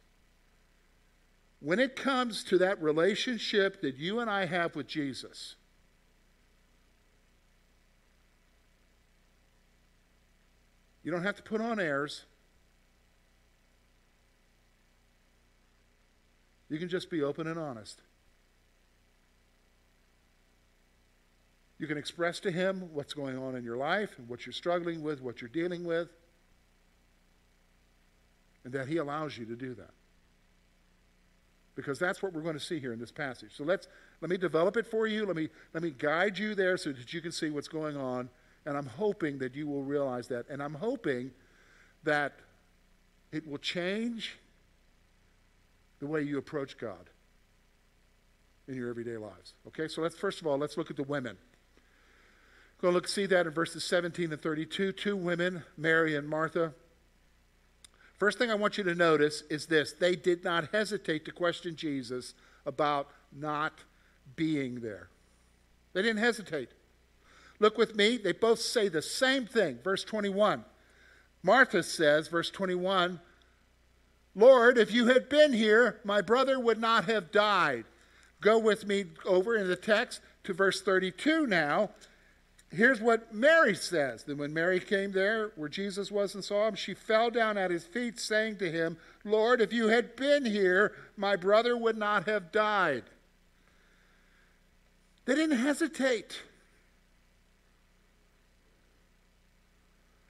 when 1.59 1.79
it 1.79 1.95
comes 1.95 2.43
to 2.45 2.57
that 2.57 2.81
relationship 2.81 3.81
that 3.81 3.95
you 3.95 4.19
and 4.19 4.29
I 4.29 4.45
have 4.45 4.75
with 4.75 4.87
Jesus, 4.87 5.55
you 11.07 11.13
don't 11.13 11.23
have 11.23 11.37
to 11.37 11.41
put 11.41 11.61
on 11.61 11.79
airs. 11.79 12.25
You 16.67 16.77
can 16.79 16.89
just 16.89 17.09
be 17.09 17.21
open 17.21 17.47
and 17.47 17.57
honest. 17.57 18.01
You 21.79 21.87
can 21.87 21.97
express 21.97 22.41
to 22.41 22.51
him 22.51 22.89
what's 22.91 23.13
going 23.13 23.37
on 23.37 23.55
in 23.55 23.63
your 23.63 23.77
life 23.77 24.15
and 24.17 24.27
what 24.27 24.45
you're 24.45 24.51
struggling 24.51 25.01
with, 25.01 25.21
what 25.21 25.39
you're 25.39 25.47
dealing 25.47 25.85
with, 25.85 26.09
and 28.65 28.73
that 28.73 28.89
he 28.89 28.97
allows 28.97 29.37
you 29.37 29.45
to 29.45 29.55
do 29.55 29.75
that. 29.75 29.91
Because 31.75 31.99
that's 31.99 32.21
what 32.21 32.33
we're 32.33 32.41
going 32.41 32.59
to 32.59 32.59
see 32.59 32.81
here 32.81 32.91
in 32.91 32.99
this 32.99 33.13
passage. 33.13 33.51
So 33.55 33.63
let's 33.63 33.87
let 34.19 34.29
me 34.29 34.35
develop 34.35 34.75
it 34.75 34.85
for 34.85 35.07
you. 35.07 35.25
Let 35.25 35.37
me 35.37 35.47
let 35.73 35.83
me 35.83 35.91
guide 35.91 36.37
you 36.37 36.53
there 36.53 36.75
so 36.75 36.91
that 36.91 37.13
you 37.13 37.21
can 37.21 37.31
see 37.31 37.49
what's 37.49 37.69
going 37.69 37.95
on. 37.95 38.27
And 38.67 38.75
I'm 38.75 38.85
hoping 38.85 39.37
that 39.37 39.55
you 39.55 39.65
will 39.65 39.81
realize 39.81 40.27
that. 40.27 40.49
And 40.49 40.61
I'm 40.61 40.73
hoping 40.73 41.31
that 42.03 42.33
it 43.31 43.47
will 43.47 43.57
change 43.57 44.37
the 45.99 46.05
way 46.05 46.21
you 46.21 46.37
approach 46.37 46.77
God 46.77 47.09
in 48.67 48.75
your 48.75 48.89
everyday 48.89 49.15
lives. 49.15 49.53
Okay, 49.67 49.87
so 49.87 50.01
let's 50.01 50.17
first 50.17 50.41
of 50.41 50.47
all, 50.47 50.57
let's 50.57 50.75
look 50.75 50.91
at 50.91 50.97
the 50.97 51.03
women. 51.03 51.37
Go 52.81 52.89
look, 52.89 53.07
see 53.07 53.25
that 53.27 53.47
in 53.47 53.53
verses 53.53 53.85
17 53.85 54.33
and 54.33 54.41
32. 54.41 54.91
Two 54.91 55.15
women, 55.15 55.63
Mary 55.77 56.17
and 56.17 56.27
Martha. 56.27 56.73
First 58.17 58.37
thing 58.37 58.51
I 58.51 58.55
want 58.55 58.77
you 58.77 58.83
to 58.83 58.95
notice 58.95 59.43
is 59.49 59.67
this 59.67 59.93
they 59.93 60.17
did 60.17 60.43
not 60.43 60.71
hesitate 60.73 61.23
to 61.23 61.31
question 61.31 61.77
Jesus 61.77 62.33
about 62.65 63.07
not 63.31 63.79
being 64.35 64.81
there. 64.81 65.07
They 65.93 66.01
didn't 66.01 66.19
hesitate. 66.19 66.71
Look 67.59 67.77
with 67.77 67.95
me, 67.95 68.17
they 68.17 68.33
both 68.33 68.59
say 68.59 68.87
the 68.87 69.01
same 69.01 69.45
thing. 69.45 69.79
Verse 69.83 70.03
21. 70.03 70.63
Martha 71.43 71.83
says, 71.83 72.27
verse 72.27 72.49
21, 72.49 73.19
Lord, 74.35 74.77
if 74.77 74.93
you 74.93 75.07
had 75.07 75.29
been 75.29 75.53
here, 75.53 75.99
my 76.03 76.21
brother 76.21 76.59
would 76.59 76.79
not 76.79 77.05
have 77.05 77.31
died. 77.31 77.85
Go 78.41 78.59
with 78.59 78.85
me 78.85 79.05
over 79.25 79.55
in 79.55 79.67
the 79.67 79.75
text 79.75 80.21
to 80.43 80.53
verse 80.53 80.81
32 80.81 81.47
now. 81.47 81.89
Here's 82.69 82.99
what 82.99 83.33
Mary 83.33 83.75
says. 83.75 84.23
Then, 84.23 84.37
when 84.37 84.53
Mary 84.53 84.79
came 84.79 85.11
there 85.11 85.53
where 85.55 85.69
Jesus 85.69 86.11
was 86.11 86.35
and 86.35 86.43
saw 86.43 86.67
him, 86.67 86.75
she 86.75 86.93
fell 86.93 87.31
down 87.31 87.57
at 87.57 87.71
his 87.71 87.85
feet, 87.85 88.19
saying 88.19 88.57
to 88.57 88.69
him, 88.69 88.97
Lord, 89.23 89.61
if 89.61 89.71
you 89.71 89.87
had 89.87 90.15
been 90.15 90.45
here, 90.45 90.93
my 91.15 91.35
brother 91.35 91.77
would 91.77 91.97
not 91.97 92.27
have 92.27 92.51
died. 92.51 93.03
They 95.25 95.35
didn't 95.35 95.59
hesitate. 95.59 96.41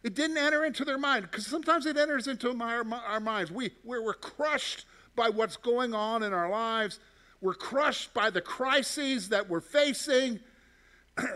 It 0.08 0.16
didn't 0.16 0.38
enter 0.38 0.64
into 0.64 0.86
their 0.86 0.98
mind 0.98 1.24
because 1.24 1.46
sometimes 1.46 1.86
it 1.86 1.98
enters 1.98 2.28
into 2.28 2.50
our, 2.62 2.86
our 2.94 3.20
minds. 3.20 3.52
We, 3.52 3.72
we're, 3.84 4.02
we're 4.02 4.14
crushed 4.14 4.86
by 5.18 5.28
what's 5.28 5.58
going 5.58 5.94
on 5.94 6.24
in 6.24 6.32
our 6.32 6.50
lives. 6.50 7.02
We're 7.42 7.54
crushed 7.54 8.14
by 8.14 8.30
the 8.30 8.40
crises 8.40 9.28
that 9.28 9.50
we're 9.50 9.60
facing. 9.60 10.40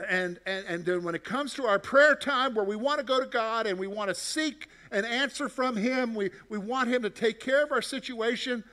And, 0.07 0.39
and, 0.45 0.65
and 0.67 0.85
then 0.85 1.03
when 1.03 1.15
it 1.15 1.23
comes 1.23 1.55
to 1.55 1.65
our 1.65 1.79
prayer 1.79 2.15
time 2.15 2.53
where 2.53 2.63
we 2.63 2.75
want 2.75 2.99
to 2.99 3.03
go 3.03 3.19
to 3.19 3.25
God 3.25 3.65
and 3.65 3.79
we 3.79 3.87
want 3.87 4.09
to 4.09 4.15
seek 4.15 4.69
an 4.91 5.03
answer 5.05 5.49
from 5.49 5.75
Him, 5.75 6.13
we, 6.13 6.29
we 6.49 6.59
want 6.59 6.87
Him 6.87 7.01
to 7.01 7.09
take 7.09 7.39
care 7.39 7.63
of 7.63 7.71
our 7.71 7.81
situation, 7.81 8.63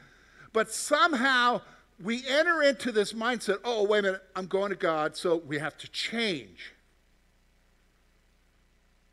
but 0.52 0.70
somehow 0.70 1.62
we 2.00 2.22
enter 2.28 2.62
into 2.62 2.92
this 2.92 3.14
mindset 3.14 3.56
oh, 3.64 3.84
wait 3.84 4.00
a 4.00 4.02
minute, 4.02 4.22
I'm 4.36 4.46
going 4.46 4.68
to 4.68 4.76
God, 4.76 5.16
so 5.16 5.36
we 5.36 5.58
have 5.58 5.78
to 5.78 5.88
change. 5.88 6.74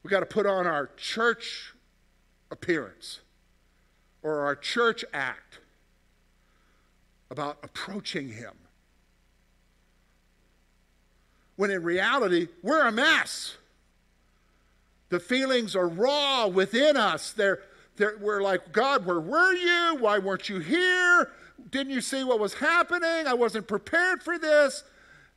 We 0.06 0.10
got 0.12 0.20
to 0.20 0.28
put 0.28 0.46
on 0.46 0.68
our 0.68 0.92
church 0.98 1.74
appearance 2.52 3.22
or 4.22 4.42
our 4.42 4.56
church 4.56 5.04
act 5.12 5.58
about 7.32 7.58
approaching 7.64 8.30
Him. 8.30 8.52
When 11.56 11.72
in 11.72 11.82
reality, 11.82 12.50
we're 12.62 12.86
a 12.86 12.92
mess. 12.92 13.58
The 15.10 15.20
feelings 15.20 15.76
are 15.76 15.88
raw 15.88 16.46
within 16.50 16.98
us. 16.98 17.32
They're, 17.32 17.62
they're, 17.98 18.20
we're 18.22 18.44
like, 18.44 18.72
God, 18.72 19.08
where 19.08 19.20
were 19.20 19.54
you? 19.54 19.98
Why 20.00 20.20
weren't 20.20 20.50
you 20.50 20.60
here? 20.60 21.32
Didn't 21.72 21.92
you 21.92 22.02
see 22.02 22.24
what 22.24 22.40
was 22.40 22.54
happening? 22.54 23.26
I 23.26 23.34
wasn't 23.34 23.68
prepared 23.68 24.22
for 24.22 24.38
this. 24.38 24.84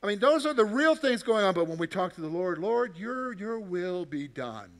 I 0.03 0.07
mean, 0.07 0.19
those 0.19 0.47
are 0.47 0.55
the 0.55 0.65
real 0.65 0.95
things 0.95 1.23
going 1.23 1.45
on. 1.45 1.55
But 1.55 1.67
when 1.67 1.79
we 1.79 1.87
talk 1.87 2.15
to 2.15 2.21
the 2.21 2.29
Lord, 2.29 2.59
Lord, 2.59 2.97
your, 2.97 3.33
your 3.35 3.59
will 3.59 4.05
be 4.05 4.29
done. 4.29 4.71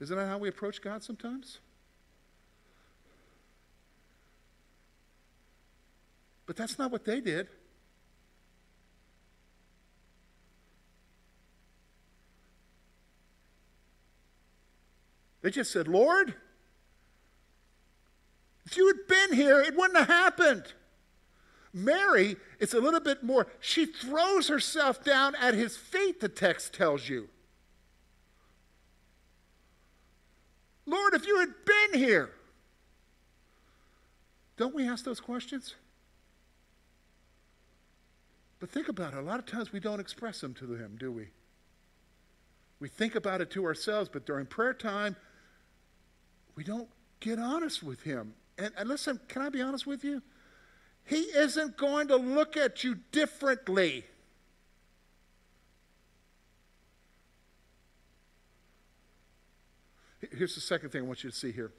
Isn't 0.00 0.16
that 0.16 0.26
how 0.26 0.38
we 0.38 0.48
approach 0.48 0.82
God 0.82 1.02
sometimes? 1.02 1.58
But 6.44 6.56
that's 6.56 6.78
not 6.78 6.92
what 6.92 7.04
they 7.04 7.20
did. 7.20 7.48
They 15.42 15.50
just 15.50 15.72
said, 15.72 15.88
Lord, 15.88 16.34
If 18.66 18.76
you 18.76 18.88
had 18.88 19.06
been 19.06 19.36
here, 19.36 19.60
it 19.60 19.76
wouldn't 19.76 19.96
have 19.96 20.08
happened. 20.08 20.64
Mary, 21.76 22.36
it's 22.58 22.72
a 22.72 22.80
little 22.80 23.00
bit 23.00 23.22
more, 23.22 23.46
she 23.60 23.84
throws 23.84 24.48
herself 24.48 25.04
down 25.04 25.34
at 25.34 25.52
his 25.52 25.76
feet, 25.76 26.20
the 26.22 26.28
text 26.28 26.72
tells 26.72 27.06
you. 27.06 27.28
Lord, 30.86 31.12
if 31.12 31.26
you 31.26 31.38
had 31.38 31.52
been 31.66 32.00
here. 32.00 32.30
Don't 34.56 34.74
we 34.74 34.88
ask 34.88 35.04
those 35.04 35.20
questions? 35.20 35.74
But 38.58 38.70
think 38.70 38.88
about 38.88 39.12
it. 39.12 39.18
A 39.18 39.22
lot 39.22 39.38
of 39.38 39.44
times 39.44 39.70
we 39.70 39.80
don't 39.80 40.00
express 40.00 40.40
them 40.40 40.54
to 40.54 40.76
Him, 40.76 40.96
do 40.98 41.12
we? 41.12 41.28
We 42.80 42.88
think 42.88 43.16
about 43.16 43.42
it 43.42 43.50
to 43.50 43.66
ourselves, 43.66 44.08
but 44.10 44.24
during 44.24 44.46
prayer 44.46 44.72
time, 44.72 45.14
we 46.54 46.64
don't 46.64 46.88
get 47.20 47.38
honest 47.38 47.82
with 47.82 48.02
Him. 48.02 48.32
And, 48.56 48.72
and 48.78 48.88
listen, 48.88 49.20
can 49.28 49.42
I 49.42 49.50
be 49.50 49.60
honest 49.60 49.86
with 49.86 50.04
you? 50.04 50.22
He 51.06 51.20
isn't 51.20 51.76
going 51.76 52.08
to 52.08 52.16
look 52.16 52.56
at 52.56 52.82
you 52.84 52.96
differently. 53.12 54.04
Here's 60.36 60.56
the 60.56 60.60
second 60.60 60.90
thing 60.90 61.02
I 61.02 61.06
want 61.06 61.22
you 61.22 61.30
to 61.30 61.36
see 61.36 61.52
here. 61.52 61.70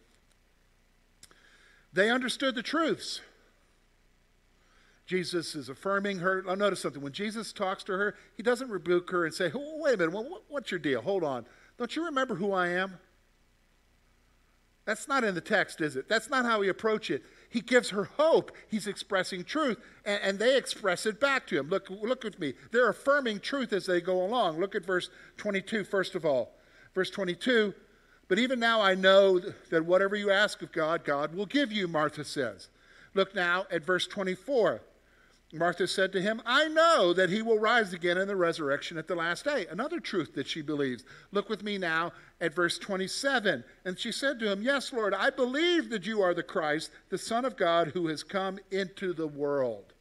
They 1.92 2.10
understood 2.10 2.56
the 2.56 2.64
truths. 2.64 3.22
Jesus 5.06 5.56
is 5.56 5.70
affirming 5.70 6.20
her. 6.20 6.44
I'll 6.48 6.56
notice 6.56 6.82
something. 6.82 7.02
When 7.02 7.14
Jesus 7.14 7.52
talks 7.52 7.84
to 7.86 7.94
her, 7.94 8.16
he 8.36 8.44
doesn't 8.44 8.70
rebuke 8.70 9.10
her 9.12 9.26
and 9.26 9.34
say, 9.34 9.52
oh, 9.54 9.80
wait 9.80 9.96
a 9.96 9.98
minute, 9.98 10.42
what's 10.48 10.72
your 10.72 10.80
deal? 10.80 11.02
Hold 11.02 11.24
on. 11.24 11.46
Don't 11.78 11.96
you 11.96 12.06
remember 12.06 12.36
who 12.36 12.54
I 12.54 12.70
am? 12.70 12.98
That's 14.86 15.08
not 15.08 15.24
in 15.24 15.36
the 15.36 15.42
text, 15.42 15.82
is 15.82 15.96
it? 15.98 16.08
That's 16.08 16.30
not 16.30 16.46
how 16.46 16.62
he 16.62 16.70
approached 16.70 17.10
it. 17.10 17.24
He 17.50 17.62
gives 17.62 17.90
her 17.92 18.06
hope. 18.06 18.52
He's 18.68 18.88
expressing 18.88 19.44
truth, 19.44 19.78
and, 20.06 20.22
and, 20.22 20.40
they 20.40 20.58
express 20.58 21.06
it 21.06 21.20
back 21.20 21.48
to 21.48 21.58
him. 21.58 21.70
Look, 21.70 21.90
look 21.90 22.24
with 22.24 22.40
me. 22.40 22.54
They're 22.72 22.90
affirming 22.90 23.40
truth 23.40 23.72
as 23.72 23.86
they 23.86 24.02
go 24.02 24.24
along. 24.24 24.60
Look 24.60 24.76
at 24.76 24.86
verse 24.86 25.10
22, 25.38 25.86
first 25.86 26.16
of 26.16 26.26
all. 26.26 26.52
Verse 26.94 27.10
22 27.10 27.74
But 28.28 28.40
even 28.40 28.60
now 28.60 28.82
I 28.82 28.96
know 28.96 29.40
that 29.70 29.86
whatever 29.86 30.16
you 30.16 30.30
ask 30.30 30.62
of 30.62 30.72
God, 30.72 31.06
God 31.06 31.34
will 31.34 31.46
give 31.46 31.72
you, 31.72 31.88
Martha 31.88 32.24
says. 32.24 32.70
Look 33.14 33.34
now 33.34 33.66
at 33.72 33.86
verse 33.86 34.08
24. 34.08 34.82
Martha 35.54 35.88
said 35.88 36.12
to 36.12 36.22
him, 36.22 36.42
I 36.46 36.68
know 36.68 37.14
that 37.14 37.30
he 37.30 37.42
will 37.42 37.58
rise 37.58 37.94
again 37.94 38.18
in 38.18 38.28
the 38.28 38.36
resurrection 38.36 38.98
at 38.98 39.08
the 39.08 39.16
last 39.16 39.46
day. 39.46 39.66
Another 39.70 40.00
truth 40.00 40.34
that 40.36 40.48
she 40.48 40.62
believes. 40.62 41.06
Look 41.32 41.48
with 41.50 41.64
me 41.64 41.78
now 41.78 42.12
at 42.42 42.54
verse 42.54 42.78
27. 42.78 43.64
And 43.86 43.98
she 43.98 44.12
said 44.12 44.40
to 44.40 44.52
him, 44.52 44.62
Yes, 44.62 44.92
Lord, 44.92 45.14
I 45.14 45.30
believe 45.30 45.90
that 45.90 46.06
you 46.06 46.22
are 46.22 46.34
the 46.34 46.44
Christ, 46.44 46.92
the 47.10 47.18
Son 47.18 47.46
of 47.46 47.56
God, 47.56 47.90
who 47.90 48.08
has 48.08 48.24
come 48.24 48.60
into 48.72 49.14
the 49.14 49.28
world. 49.28 49.94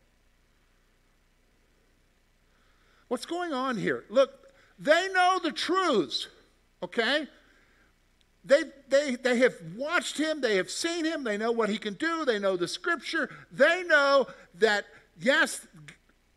What's 3.07 3.26
going 3.26 3.53
on 3.53 3.76
here? 3.76 4.05
Look, 4.11 4.33
they 4.81 5.09
know 5.12 5.38
the 5.41 5.53
truths, 5.53 6.26
okay? 6.83 7.29
They, 8.45 8.62
they, 8.88 9.17
they 9.17 9.38
have 9.38 9.55
watched 9.76 10.19
him, 10.19 10.41
they 10.41 10.57
have 10.57 10.71
seen 10.71 11.05
him, 11.05 11.23
they 11.25 11.37
know 11.37 11.53
what 11.53 11.69
he 11.69 11.79
can 11.79 11.95
do, 11.95 12.25
they 12.25 12.38
know 12.38 12.57
the 12.57 12.69
scripture, 12.69 13.31
they 13.53 13.85
know 13.85 14.26
that 14.59 14.87
yes, 15.20 15.66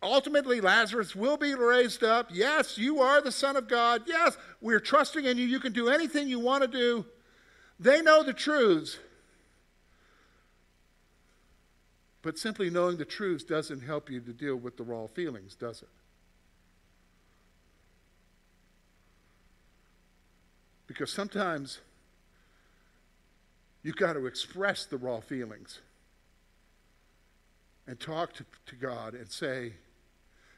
ultimately 0.01 0.61
Lazarus 0.61 1.15
will 1.15 1.37
be 1.37 1.53
raised 1.53 2.03
up. 2.03 2.29
Yes, 2.31 2.77
you 2.77 3.01
are 3.01 3.21
the 3.21 3.31
Son 3.31 3.55
of 3.55 3.67
God. 3.67 4.03
Yes, 4.07 4.37
we're 4.61 4.79
trusting 4.79 5.25
in 5.25 5.37
you. 5.37 5.45
You 5.45 5.59
can 5.59 5.73
do 5.73 5.89
anything 5.89 6.27
you 6.27 6.39
want 6.39 6.63
to 6.63 6.67
do. 6.67 7.05
They 7.79 8.01
know 8.01 8.23
the 8.23 8.33
truths. 8.33 8.97
But 12.21 12.37
simply 12.37 12.69
knowing 12.69 12.97
the 12.97 13.05
truths 13.05 13.43
doesn't 13.43 13.81
help 13.81 14.09
you 14.09 14.19
to 14.19 14.33
deal 14.33 14.55
with 14.55 14.75
the 14.75 14.83
raw 14.83 15.07
feelings, 15.07 15.55
does 15.55 15.81
it? 15.81 15.87
Because 20.85 21.11
sometimes 21.11 21.79
you've 23.83 23.95
got 23.95 24.13
to 24.13 24.25
express 24.25 24.85
the 24.85 24.97
raw 24.97 25.21
feelings 25.21 25.79
and 27.89 27.99
talk 27.99 28.33
to, 28.33 28.45
to 28.67 28.75
God 28.75 29.15
and 29.15 29.27
say, 29.31 29.73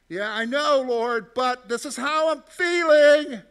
Yeah, 0.10 0.30
I 0.34 0.44
know, 0.44 0.84
Lord, 0.86 1.34
but 1.34 1.70
this 1.70 1.86
is 1.86 1.96
how 1.96 2.30
I'm 2.30 2.42
feeling. 2.42 3.42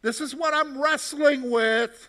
This 0.00 0.20
is 0.20 0.32
what 0.32 0.54
I'm 0.54 0.80
wrestling 0.80 1.50
with. 1.50 2.08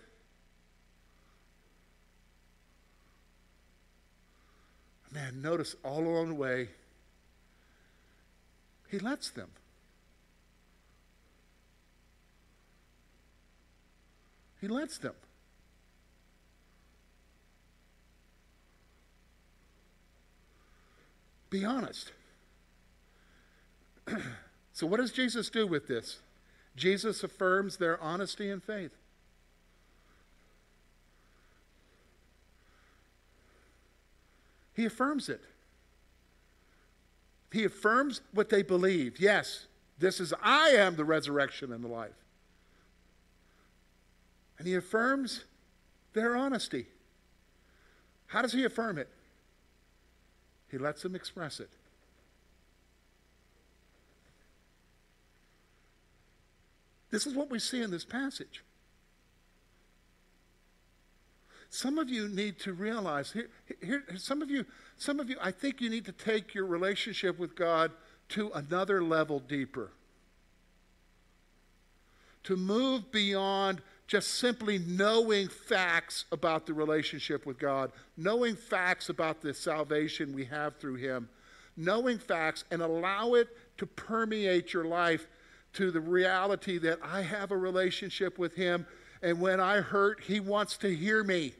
Man, 5.11 5.41
notice 5.41 5.75
all 5.83 6.05
along 6.05 6.27
the 6.27 6.35
way, 6.35 6.69
he 8.89 8.99
lets 8.99 9.31
them. 9.31 9.49
He 14.61 14.67
lets 14.67 14.99
them. 14.99 15.15
Be 21.49 21.63
honest. 21.63 22.12
so, 24.73 24.88
what 24.88 24.99
does 24.99 25.12
Jesus 25.12 25.49
do 25.49 25.65
with 25.67 25.88
this? 25.88 26.19
Jesus 26.75 27.23
affirms 27.23 27.77
their 27.77 28.01
honesty 28.01 28.49
and 28.49 28.62
faith. 28.62 28.91
He 34.75 34.86
affirms 34.86 35.29
it. 35.29 35.41
He 37.51 37.63
affirms 37.63 38.19
what 38.34 38.49
they 38.49 38.62
believe. 38.62 39.19
Yes, 39.19 39.67
this 39.97 40.19
is 40.19 40.34
I 40.43 40.69
am 40.69 40.97
the 40.97 41.05
resurrection 41.05 41.71
and 41.71 41.81
the 41.81 41.88
life. 41.88 42.12
And 44.58 44.67
he 44.67 44.75
affirms 44.75 45.45
their 46.13 46.36
honesty. 46.36 46.88
How 48.27 48.41
does 48.41 48.51
he 48.51 48.65
affirm 48.65 48.97
it? 48.97 49.08
He 50.75 50.79
lets 50.79 51.03
them 51.03 51.15
express 51.15 51.61
it. 51.61 51.69
This 57.11 57.25
is 57.25 57.33
what 57.33 57.49
we 57.49 57.59
see 57.59 57.81
in 57.81 57.91
this 57.91 58.03
passage. 58.03 58.61
Some 61.69 61.97
of 61.97 62.09
you 62.09 62.27
need 62.27 62.59
to 62.59 62.73
realize 62.73 63.31
here, 63.31 63.47
here 63.81 64.03
some 64.17 64.41
of 64.41 64.51
you 64.51 64.65
some 64.97 65.21
of 65.21 65.29
you 65.29 65.38
I 65.41 65.51
think 65.51 65.79
you 65.79 65.89
need 65.89 66.03
to 66.07 66.11
take 66.11 66.53
your 66.53 66.65
relationship 66.65 67.39
with 67.39 67.55
God 67.55 67.93
to 68.29 68.51
another 68.53 69.01
level 69.01 69.39
deeper. 69.39 69.91
To 72.43 72.57
move 72.57 73.13
beyond 73.13 73.81
just 74.07 74.35
simply 74.35 74.77
knowing 74.77 75.47
facts 75.47 76.25
about 76.31 76.65
the 76.65 76.73
relationship 76.73 77.45
with 77.45 77.57
God, 77.57 77.91
knowing 78.17 78.55
facts 78.55 79.09
about 79.09 79.41
the 79.41 79.53
salvation 79.53 80.33
we 80.33 80.45
have 80.45 80.77
through 80.77 80.95
Him, 80.95 81.27
knowing 81.75 82.19
facts 82.19 82.65
and 82.69 82.81
allow 82.81 83.33
it 83.33 83.49
to 83.77 83.87
permeate 83.87 84.73
your 84.73 84.85
life 84.85 85.27
to 85.73 85.91
the 85.91 85.99
reality 85.99 86.77
that 86.77 86.99
I 87.03 87.21
have 87.23 87.51
a 87.51 87.57
relationship 87.57 88.37
with 88.37 88.55
Him, 88.55 88.85
and 89.23 89.41
when 89.41 89.59
I 89.59 89.81
hurt, 89.81 90.21
He 90.21 90.39
wants 90.39 90.77
to 90.77 90.95
hear 90.95 91.23
me. 91.23 91.53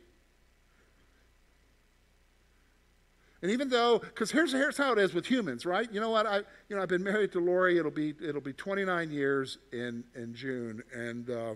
And 3.42 3.52
even 3.52 3.70
though, 3.70 4.00
because 4.00 4.32
here's, 4.32 4.52
here's 4.52 4.78
how 4.78 4.94
it 4.94 5.00
is 5.00 5.14
with 5.14 5.26
humans, 5.26 5.66
right? 5.66 5.92
You 5.92 6.00
know 6.00 6.10
what? 6.10 6.26
I, 6.26 6.38
you 6.70 6.76
know, 6.76 6.82
I've 6.82 6.90
been 6.90 7.04
married 7.04 7.32
to 7.34 7.40
Lori. 7.40 7.78
It'll 7.78 7.92
be, 7.92 8.16
it'll 8.24 8.42
be 8.42 8.54
29 8.54 9.12
years 9.12 9.58
in, 9.72 10.04
in 10.16 10.34
June. 10.34 10.82
And, 10.96 11.30
uh, 11.30 11.56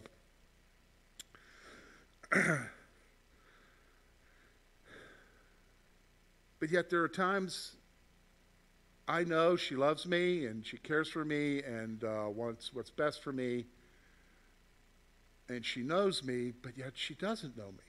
but 6.60 6.70
yet 6.70 6.89
there 6.89 7.02
are 7.02 7.08
times 7.08 7.76
I 9.08 9.24
know 9.24 9.56
she 9.56 9.76
loves 9.76 10.06
me 10.06 10.46
and 10.46 10.63
she 10.63 10.78
cares 10.78 11.10
for 11.10 11.26
me 11.26 11.63
and 11.63 12.04
uh, 12.04 12.28
wants 12.30 12.72
what's 12.74 12.92
best 12.92 13.24
for 13.24 13.34
me. 13.34 13.65
And 15.50 15.65
she 15.65 15.82
knows 15.82 16.24
me, 16.24 16.54
but 16.62 16.78
yet 16.78 16.92
she 16.94 17.15
doesn't 17.15 17.58
know 17.58 17.72
me. 17.72 17.84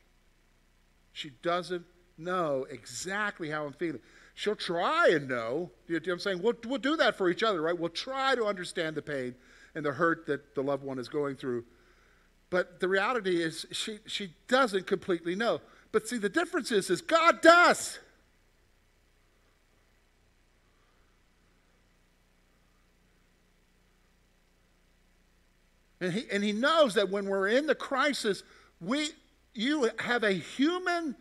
She 1.12 1.32
doesn't 1.42 1.84
know 2.16 2.66
exactly 2.70 3.50
how 3.50 3.66
I'm 3.66 3.74
feeling. 3.74 4.00
She'll 4.34 4.56
try 4.56 5.10
and 5.10 5.28
know. 5.28 5.70
You 5.86 5.96
know 5.96 6.00
what 6.00 6.12
I'm 6.12 6.18
saying? 6.20 6.42
We'll, 6.42 6.54
we'll 6.66 6.78
do 6.78 6.96
that 6.96 7.16
for 7.16 7.28
each 7.28 7.42
other, 7.42 7.60
right? 7.60 7.78
We'll 7.78 7.90
try 7.90 8.34
to 8.34 8.46
understand 8.46 8.96
the 8.96 9.02
pain 9.02 9.34
and 9.74 9.84
the 9.84 9.92
hurt 9.92 10.24
that 10.26 10.54
the 10.54 10.62
loved 10.62 10.82
one 10.82 10.98
is 10.98 11.08
going 11.08 11.36
through. 11.36 11.64
But 12.50 12.80
the 12.80 12.88
reality 12.88 13.42
is 13.42 13.64
she, 13.70 13.98
she 14.06 14.34
doesn't 14.48 14.86
completely 14.86 15.36
know. 15.36 15.60
But 15.92 16.08
see, 16.08 16.18
the 16.18 16.28
difference 16.28 16.72
is, 16.72 16.90
is 16.90 17.00
God 17.00 17.40
does. 17.40 17.98
And 26.00 26.12
he, 26.12 26.24
and 26.32 26.42
he 26.42 26.52
knows 26.52 26.94
that 26.94 27.10
when 27.10 27.26
we're 27.26 27.48
in 27.48 27.66
the 27.66 27.74
crisis, 27.74 28.42
we, 28.80 29.10
you 29.54 29.90
have 29.98 30.24
a 30.24 30.32
human 30.32 31.14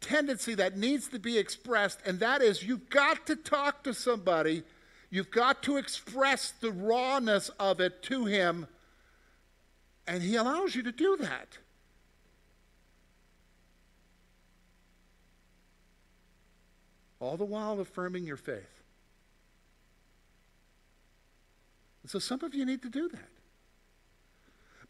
tendency 0.00 0.54
that 0.54 0.76
needs 0.76 1.08
to 1.08 1.18
be 1.18 1.38
expressed, 1.38 2.00
and 2.04 2.18
that 2.20 2.42
is 2.42 2.62
you've 2.62 2.90
got 2.90 3.26
to 3.26 3.36
talk 3.36 3.84
to 3.84 3.94
somebody, 3.94 4.64
you've 5.08 5.30
got 5.30 5.62
to 5.62 5.76
express 5.76 6.50
the 6.60 6.72
rawness 6.72 7.48
of 7.60 7.80
it 7.80 8.02
to 8.02 8.24
him, 8.24 8.66
and 10.06 10.22
he 10.22 10.36
allows 10.36 10.74
you 10.74 10.82
to 10.82 10.92
do 10.92 11.16
that. 11.20 11.58
All 17.20 17.36
the 17.36 17.44
while 17.44 17.80
affirming 17.80 18.24
your 18.26 18.36
faith. 18.36 18.82
And 22.02 22.10
so 22.10 22.18
some 22.18 22.44
of 22.44 22.54
you 22.54 22.66
need 22.66 22.82
to 22.82 22.90
do 22.90 23.08
that. 23.08 23.30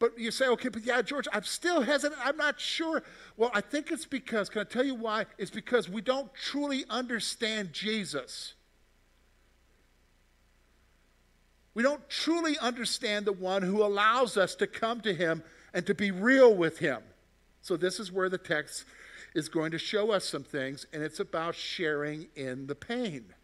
But 0.00 0.18
you 0.18 0.32
say, 0.32 0.48
okay, 0.48 0.68
but 0.68 0.82
yeah, 0.84 1.00
George, 1.02 1.28
I'm 1.32 1.44
still 1.44 1.80
hesitant. 1.80 2.20
I'm 2.24 2.36
not 2.36 2.60
sure. 2.60 3.04
Well, 3.36 3.52
I 3.54 3.60
think 3.60 3.92
it's 3.92 4.04
because, 4.04 4.48
can 4.48 4.62
I 4.62 4.64
tell 4.64 4.84
you 4.84 4.96
why? 4.96 5.26
It's 5.38 5.52
because 5.52 5.88
we 5.88 6.00
don't 6.00 6.34
truly 6.34 6.84
understand 6.90 7.72
Jesus. 7.72 8.54
We 11.74 11.82
don't 11.82 12.08
truly 12.08 12.56
understand 12.58 13.26
the 13.26 13.32
one 13.32 13.62
who 13.62 13.82
allows 13.82 14.36
us 14.36 14.54
to 14.56 14.66
come 14.66 15.00
to 15.02 15.12
him 15.12 15.42
and 15.72 15.84
to 15.86 15.94
be 15.94 16.10
real 16.10 16.54
with 16.54 16.78
him. 16.78 17.02
So, 17.62 17.76
this 17.76 17.98
is 17.98 18.12
where 18.12 18.28
the 18.28 18.38
text 18.38 18.84
is 19.34 19.48
going 19.48 19.72
to 19.72 19.78
show 19.78 20.12
us 20.12 20.24
some 20.24 20.44
things, 20.44 20.86
and 20.92 21.02
it's 21.02 21.18
about 21.18 21.56
sharing 21.56 22.28
in 22.36 22.68
the 22.68 22.74
pain. 22.74 23.34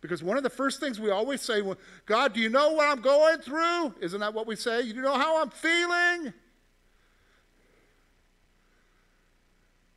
Because 0.00 0.22
one 0.22 0.36
of 0.36 0.44
the 0.44 0.50
first 0.50 0.78
things 0.78 1.00
we 1.00 1.10
always 1.10 1.42
say, 1.42 1.60
God, 2.06 2.32
do 2.32 2.40
you 2.40 2.48
know 2.48 2.72
what 2.72 2.88
I'm 2.88 3.00
going 3.00 3.38
through? 3.38 3.94
Isn't 4.00 4.20
that 4.20 4.32
what 4.32 4.46
we 4.46 4.54
say? 4.54 4.82
You 4.82 4.94
know 5.02 5.14
how 5.14 5.42
I'm 5.42 5.50
feeling? 5.50 6.32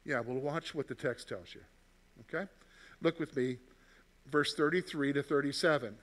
Yeah, 0.03 0.21
well, 0.21 0.37
watch 0.37 0.73
what 0.73 0.87
the 0.87 0.95
text 0.95 1.29
tells 1.29 1.53
you. 1.53 1.61
Okay? 2.21 2.49
Look 3.01 3.19
with 3.19 3.35
me, 3.35 3.57
verse 4.31 4.53
33 4.55 5.13
to 5.13 5.23
37. 5.23 5.95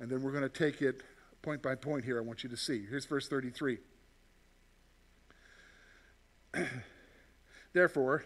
And 0.00 0.10
then 0.10 0.22
we're 0.22 0.32
going 0.32 0.42
to 0.42 0.48
take 0.48 0.82
it 0.82 1.02
point 1.42 1.62
by 1.62 1.74
point 1.74 2.04
here. 2.04 2.18
I 2.18 2.22
want 2.22 2.42
you 2.42 2.50
to 2.50 2.56
see. 2.56 2.86
Here's 2.88 3.04
verse 3.04 3.28
33. 3.28 3.78
Therefore, 7.72 8.24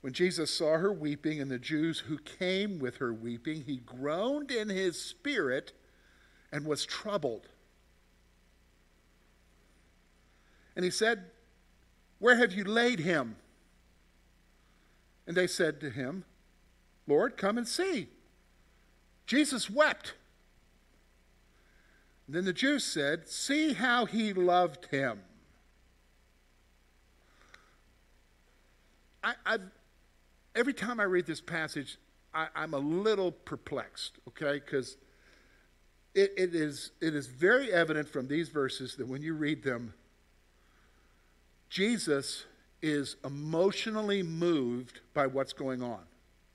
when 0.00 0.12
Jesus 0.12 0.50
saw 0.50 0.78
her 0.78 0.92
weeping 0.92 1.40
and 1.40 1.50
the 1.50 1.58
Jews 1.58 2.00
who 2.00 2.18
came 2.18 2.78
with 2.78 2.96
her 2.96 3.12
weeping, 3.12 3.62
he 3.62 3.76
groaned 3.76 4.50
in 4.50 4.68
his 4.68 5.00
spirit 5.00 5.72
and 6.52 6.66
was 6.66 6.84
troubled. 6.84 7.48
And 10.74 10.84
he 10.84 10.90
said, 10.90 11.30
Where 12.18 12.36
have 12.36 12.52
you 12.52 12.64
laid 12.64 13.00
him? 13.00 13.36
And 15.26 15.36
they 15.36 15.46
said 15.46 15.80
to 15.80 15.90
him, 15.90 16.24
Lord, 17.12 17.36
come 17.36 17.58
and 17.58 17.68
see. 17.68 18.08
Jesus 19.26 19.68
wept. 19.68 20.14
Then 22.26 22.46
the 22.46 22.54
Jews 22.54 22.84
said, 22.84 23.28
See 23.28 23.74
how 23.74 24.06
he 24.06 24.32
loved 24.32 24.86
him. 24.86 25.20
I, 29.22 29.34
have 29.44 29.60
every 30.54 30.72
time 30.72 31.00
I 31.00 31.04
read 31.04 31.26
this 31.26 31.40
passage, 31.40 31.98
I, 32.32 32.48
am 32.56 32.72
a 32.72 32.78
little 32.78 33.30
perplexed, 33.30 34.18
okay? 34.28 34.54
Because 34.54 34.96
it, 36.14 36.32
it, 36.38 36.54
is, 36.54 36.92
it 37.02 37.14
is 37.14 37.26
very 37.26 37.70
evident 37.70 38.08
from 38.08 38.26
these 38.26 38.48
verses 38.48 38.96
that 38.96 39.06
when 39.06 39.20
you 39.20 39.34
read 39.34 39.62
them, 39.62 39.92
Jesus 41.68 42.46
is 42.80 43.16
emotionally 43.22 44.22
moved 44.22 45.00
by 45.12 45.26
what's 45.26 45.52
going 45.52 45.82
on. 45.82 46.00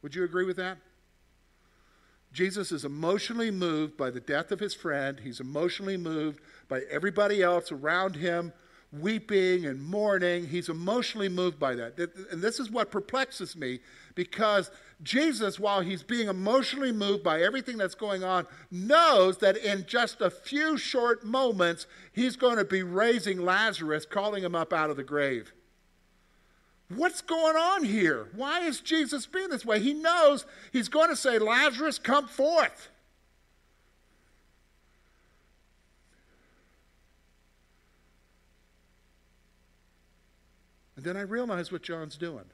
Would 0.08 0.16
you 0.16 0.24
agree 0.24 0.46
with 0.46 0.56
that? 0.56 0.78
Jesus 2.32 2.72
is 2.72 2.86
emotionally 2.86 3.52
moved 3.52 3.98
by 3.98 4.10
the 4.10 4.22
death 4.22 4.54
of 4.54 4.62
his 4.62 4.74
friend. 4.74 5.20
He's 5.20 5.42
emotionally 5.42 5.98
moved 5.98 6.40
by 6.70 6.84
everybody 6.90 7.44
else 7.44 7.74
around 7.74 8.16
him 8.16 8.54
weeping 8.94 9.66
and 9.66 9.84
mourning. 9.84 10.48
He's 10.48 10.70
emotionally 10.70 11.28
moved 11.28 11.60
by 11.60 11.76
that. 11.76 12.00
And 12.32 12.42
this 12.42 12.58
is 12.58 12.72
what 12.72 12.90
perplexes 12.90 13.58
me 13.58 13.82
because 14.16 14.72
Jesus, 15.04 15.60
while 15.60 15.82
he's 15.82 16.04
being 16.04 16.30
emotionally 16.30 16.94
moved 16.94 17.22
by 17.22 17.42
everything 17.42 17.78
that's 17.78 17.94
going 17.94 18.24
on, 18.24 18.48
knows 18.72 19.40
that 19.40 19.58
in 19.58 19.86
just 19.88 20.22
a 20.22 20.30
few 20.30 20.78
short 20.78 21.26
moments, 21.26 21.86
he's 22.14 22.38
going 22.38 22.60
to 22.60 22.64
be 22.64 22.82
raising 22.82 23.42
Lazarus, 23.42 24.06
calling 24.06 24.46
him 24.46 24.56
up 24.56 24.72
out 24.72 24.90
of 24.90 24.96
the 24.96 25.04
grave. 25.04 25.52
What's 26.96 27.22
going 27.22 27.58
on 27.58 27.84
here? 27.84 28.28
Why 28.34 28.62
is 28.62 28.80
Jesus 28.80 29.26
being 29.26 29.50
this 29.50 29.66
way? 29.66 29.80
He 29.80 29.94
knows 29.94 30.46
he's 30.72 30.88
going 30.88 31.10
to 31.10 31.18
say, 31.18 31.38
Lazarus, 31.38 32.00
come 32.00 32.28
forth. 32.28 32.90
And 40.96 41.06
then 41.06 41.18
I 41.18 41.22
realize 41.22 41.72
what 41.72 41.84
John's 41.84 42.18
doing. 42.18 42.46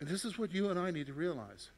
And 0.00 0.08
this 0.08 0.24
is 0.24 0.36
what 0.36 0.52
you 0.52 0.68
and 0.68 0.78
I 0.78 0.90
need 0.90 1.06
to 1.06 1.14
realize. 1.14 1.70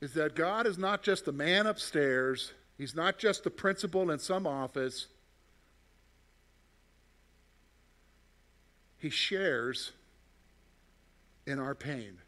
Is 0.00 0.12
that 0.14 0.36
God 0.36 0.66
is 0.66 0.78
not 0.78 1.02
just 1.02 1.24
the 1.24 1.32
man 1.32 1.66
upstairs, 1.66 2.52
He's 2.78 2.94
not 2.94 3.18
just 3.18 3.44
the 3.44 3.50
principal 3.50 4.10
in 4.10 4.18
some 4.18 4.46
office. 4.46 5.08
He 9.02 9.10
shares 9.10 9.90
in 11.44 11.58
our 11.58 11.74
pain. 11.74 12.18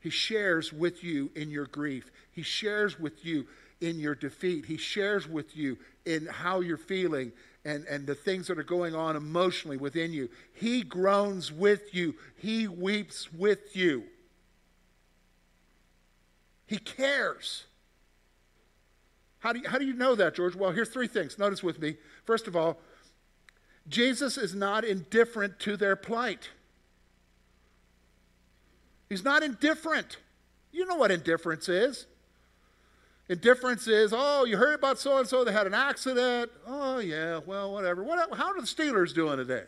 He 0.00 0.10
shares 0.10 0.72
with 0.72 1.04
you 1.04 1.30
in 1.36 1.50
your 1.50 1.66
grief. 1.66 2.10
He 2.32 2.42
shares 2.42 2.98
with 2.98 3.24
you 3.24 3.46
in 3.80 4.00
your 4.00 4.16
defeat. 4.16 4.66
He 4.66 4.76
shares 4.76 5.28
with 5.28 5.56
you 5.56 5.78
in 6.04 6.26
how 6.26 6.58
you're 6.58 6.76
feeling 6.76 7.30
and, 7.64 7.84
and 7.84 8.08
the 8.08 8.16
things 8.16 8.48
that 8.48 8.58
are 8.58 8.64
going 8.64 8.92
on 8.92 9.14
emotionally 9.14 9.76
within 9.76 10.12
you. 10.12 10.28
He 10.52 10.82
groans 10.82 11.52
with 11.52 11.94
you, 11.94 12.16
He 12.34 12.66
weeps 12.66 13.32
with 13.32 13.76
you. 13.76 14.02
He 16.66 16.78
cares. 16.78 17.66
How 19.38 19.52
do, 19.52 19.60
you, 19.60 19.68
how 19.68 19.78
do 19.78 19.86
you 19.86 19.94
know 19.94 20.16
that, 20.16 20.34
George? 20.34 20.56
Well, 20.56 20.72
here's 20.72 20.88
three 20.88 21.06
things. 21.06 21.38
Notice 21.38 21.62
with 21.62 21.80
me. 21.80 21.96
First 22.24 22.48
of 22.48 22.56
all, 22.56 22.80
Jesus 23.88 24.36
is 24.36 24.54
not 24.54 24.84
indifferent 24.84 25.58
to 25.60 25.76
their 25.76 25.96
plight. 25.96 26.50
He's 29.08 29.24
not 29.24 29.42
indifferent. 29.42 30.18
You 30.72 30.86
know 30.86 30.96
what 30.96 31.10
indifference 31.10 31.68
is. 31.68 32.06
Indifference 33.28 33.86
is, 33.86 34.12
oh, 34.14 34.44
you 34.44 34.56
heard 34.56 34.74
about 34.74 34.98
so 34.98 35.18
and 35.18 35.28
so, 35.28 35.44
they 35.44 35.52
had 35.52 35.66
an 35.66 35.74
accident. 35.74 36.50
Oh, 36.66 36.98
yeah, 36.98 37.40
well, 37.46 37.72
whatever. 37.72 38.02
What, 38.02 38.34
how 38.36 38.48
are 38.48 38.60
the 38.60 38.66
Steelers 38.66 39.14
doing 39.14 39.36
today? 39.36 39.64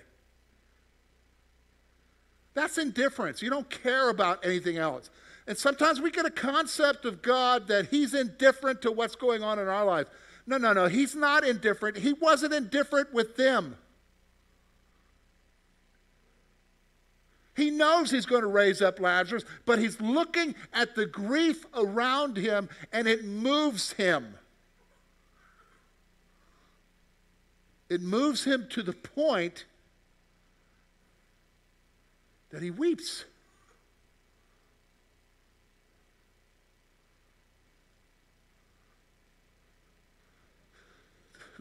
That's 2.55 2.79
indifference. 2.79 3.41
You 3.41 3.51
don't 3.51 3.71
care 3.71 4.11
about 4.11 4.45
anything 4.45 4.79
else. 4.79 5.11
And 5.47 5.57
sometimes 5.57 6.01
we 6.01 6.11
get 6.11 6.27
a 6.27 6.31
concept 6.31 7.05
of 7.05 7.23
God 7.23 7.69
that 7.69 7.87
He's 7.87 8.15
indifferent 8.15 8.83
to 8.83 8.93
what's 8.93 9.17
going 9.17 9.43
on 9.43 9.59
in 9.59 9.69
our 9.69 9.85
life. 9.85 10.07
No, 10.47 10.59
no, 10.59 10.73
no. 10.73 10.87
He's 10.87 11.15
not 11.15 11.45
indifferent. 11.45 11.99
He 11.99 12.13
wasn't 12.13 12.53
indifferent 12.53 13.13
with 13.13 13.37
them. 13.37 13.77
He 17.55 17.71
knows 17.71 18.11
he's 18.11 18.27
going 18.27 18.43
to 18.43 18.49
raise 18.49 18.81
up 18.81 18.99
Lazarus, 18.99 19.45
but 19.67 19.79
he's 19.79 20.01
looking 20.01 20.55
at 20.73 20.95
the 20.95 21.07
grief 21.07 21.67
around 21.75 22.37
him 22.37 22.69
and 22.93 23.07
it 23.07 23.25
moves 23.25 23.93
him. 23.93 24.37
It 27.91 28.01
moves 28.01 28.45
him 28.45 28.69
to 28.71 28.83
the 28.83 28.95
point 28.95 29.67
that 32.51 32.63
he 32.63 32.71
weeps. 32.71 33.27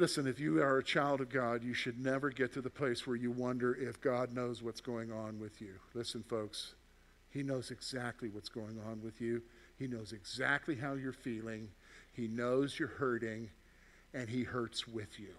Listen, 0.02 0.26
if 0.26 0.40
you 0.40 0.60
are 0.64 0.80
a 0.80 0.84
child 0.84 1.22
of 1.22 1.30
God, 1.30 1.64
you 1.64 1.76
should 1.76 2.04
never 2.04 2.32
get 2.32 2.52
to 2.54 2.62
the 2.62 2.72
place 2.72 3.06
where 3.06 3.16
you 3.16 3.30
wonder 3.30 3.76
if 3.76 4.02
God 4.02 4.34
knows 4.34 4.64
what's 4.64 4.82
going 4.82 5.12
on 5.12 5.40
with 5.40 5.62
you. 5.62 5.76
Listen, 5.94 6.24
folks, 6.24 6.74
He 7.30 7.44
knows 7.44 7.70
exactly 7.70 8.28
what's 8.28 8.50
going 8.50 8.80
on 8.90 9.04
with 9.04 9.22
you. 9.22 9.44
He 9.78 9.86
knows 9.86 10.12
exactly 10.12 10.76
how 10.76 10.94
you're 10.94 11.14
feeling. 11.14 11.68
He 12.14 12.28
knows 12.28 12.80
you're 12.80 12.88
hurting, 12.88 13.52
and 14.12 14.28
He 14.28 14.42
hurts 14.42 14.88
with 14.88 15.20
you. 15.20 15.36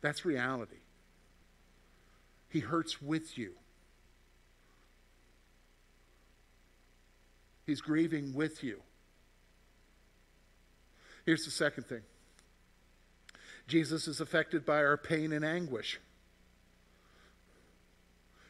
That's 0.00 0.24
reality. 0.24 0.80
He 2.48 2.60
hurts 2.60 3.02
with 3.02 3.36
you. 3.36 3.52
He's 7.66 7.82
grieving 7.82 8.32
with 8.32 8.64
you. 8.64 8.80
Here's 11.26 11.44
the 11.44 11.50
second 11.50 11.84
thing 11.84 12.00
Jesus 13.66 14.06
is 14.06 14.20
affected 14.20 14.64
by 14.64 14.78
our 14.78 14.96
pain 14.96 15.32
and 15.32 15.44
anguish. 15.44 16.00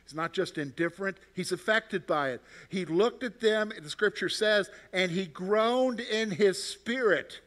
He's 0.05 0.15
not 0.15 0.33
just 0.33 0.57
indifferent, 0.57 1.17
he's 1.35 1.51
affected 1.51 2.07
by 2.07 2.31
it. 2.31 2.43
He 2.69 2.85
looked 2.85 3.25
at 3.25 3.41
them, 3.41 3.73
the 3.83 3.91
scripture 3.91 4.29
says, 4.29 4.71
and 4.93 5.11
he 5.11 5.27
groaned 5.27 5.99
in 5.99 6.31
his 6.31 6.63
spirit. 6.63 7.41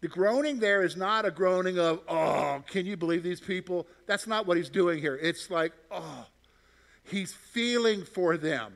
The 0.00 0.08
groaning 0.08 0.58
there 0.58 0.82
is 0.82 0.96
not 0.96 1.24
a 1.24 1.30
groaning 1.30 1.78
of, 1.78 2.00
oh, 2.08 2.64
can 2.66 2.86
you 2.86 2.96
believe 2.96 3.22
these 3.22 3.40
people? 3.40 3.86
That's 4.06 4.26
not 4.26 4.48
what 4.48 4.56
he's 4.56 4.68
doing 4.68 4.98
here. 4.98 5.14
It's 5.14 5.48
like, 5.48 5.72
oh, 5.92 6.26
he's 7.04 7.32
feeling 7.32 8.04
for 8.04 8.36
them. 8.36 8.72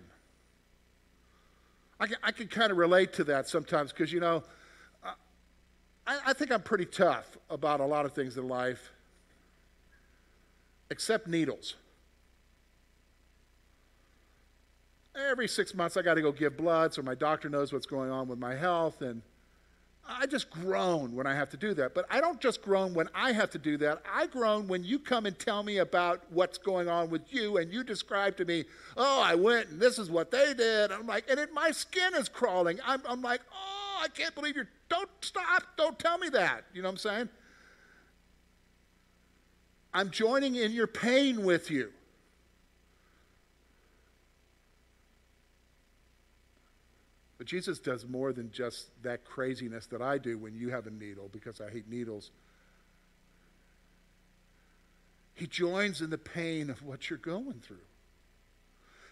I 1.98 2.06
can, 2.06 2.16
I 2.22 2.30
can 2.30 2.46
kind 2.46 2.70
of 2.70 2.76
relate 2.76 3.14
to 3.14 3.24
that 3.24 3.48
sometimes 3.48 3.90
because, 3.90 4.12
you 4.12 4.20
know, 4.20 4.44
I, 6.06 6.18
I 6.26 6.32
think 6.32 6.52
I'm 6.52 6.62
pretty 6.62 6.86
tough 6.86 7.36
about 7.50 7.80
a 7.80 7.84
lot 7.86 8.06
of 8.06 8.12
things 8.12 8.36
in 8.36 8.48
life, 8.48 8.90
except 10.90 11.26
needles. 11.26 11.74
Every 15.14 15.48
six 15.48 15.74
months, 15.74 15.96
I 15.96 16.02
got 16.02 16.14
to 16.14 16.22
go 16.22 16.30
give 16.30 16.56
blood 16.56 16.92
so 16.92 17.02
my 17.02 17.14
doctor 17.14 17.48
knows 17.48 17.72
what's 17.72 17.86
going 17.86 18.10
on 18.10 18.28
with 18.28 18.38
my 18.38 18.54
health. 18.54 19.00
And 19.00 19.22
I 20.06 20.26
just 20.26 20.50
groan 20.50 21.14
when 21.14 21.26
I 21.26 21.34
have 21.34 21.48
to 21.50 21.56
do 21.56 21.72
that. 21.74 21.94
But 21.94 22.04
I 22.10 22.20
don't 22.20 22.38
just 22.38 22.60
groan 22.60 22.92
when 22.92 23.08
I 23.14 23.32
have 23.32 23.50
to 23.52 23.58
do 23.58 23.78
that. 23.78 24.02
I 24.12 24.26
groan 24.26 24.68
when 24.68 24.84
you 24.84 24.98
come 24.98 25.24
and 25.24 25.36
tell 25.38 25.62
me 25.62 25.78
about 25.78 26.20
what's 26.30 26.58
going 26.58 26.88
on 26.88 27.08
with 27.08 27.32
you 27.32 27.56
and 27.56 27.72
you 27.72 27.82
describe 27.82 28.36
to 28.36 28.44
me, 28.44 28.66
oh, 28.96 29.22
I 29.22 29.34
went 29.34 29.70
and 29.70 29.80
this 29.80 29.98
is 29.98 30.10
what 30.10 30.30
they 30.30 30.52
did. 30.52 30.92
I'm 30.92 31.06
like, 31.06 31.24
and 31.30 31.40
it, 31.40 31.52
my 31.54 31.70
skin 31.70 32.14
is 32.14 32.28
crawling. 32.28 32.78
I'm, 32.86 33.00
I'm 33.08 33.22
like, 33.22 33.40
oh, 33.52 34.02
I 34.04 34.08
can't 34.08 34.34
believe 34.34 34.54
you're, 34.54 34.68
don't 34.88 35.10
stop. 35.20 35.62
Don't 35.76 35.98
tell 35.98 36.18
me 36.18 36.28
that. 36.30 36.64
You 36.72 36.82
know 36.82 36.88
what 36.88 36.92
I'm 36.92 36.98
saying? 36.98 37.28
I'm 39.92 40.10
joining 40.10 40.56
in 40.56 40.72
your 40.72 40.86
pain 40.86 41.44
with 41.44 41.70
you. 41.70 41.90
But 47.38 47.46
Jesus 47.46 47.78
does 47.78 48.06
more 48.06 48.32
than 48.32 48.50
just 48.50 48.90
that 49.02 49.24
craziness 49.24 49.86
that 49.86 50.02
I 50.02 50.18
do 50.18 50.38
when 50.38 50.54
you 50.54 50.70
have 50.70 50.86
a 50.86 50.90
needle 50.90 51.28
because 51.32 51.60
I 51.60 51.70
hate 51.70 51.88
needles. 51.88 52.30
He 55.34 55.46
joins 55.46 56.00
in 56.00 56.10
the 56.10 56.18
pain 56.18 56.70
of 56.70 56.82
what 56.82 57.10
you're 57.10 57.18
going 57.18 57.60
through. 57.60 57.76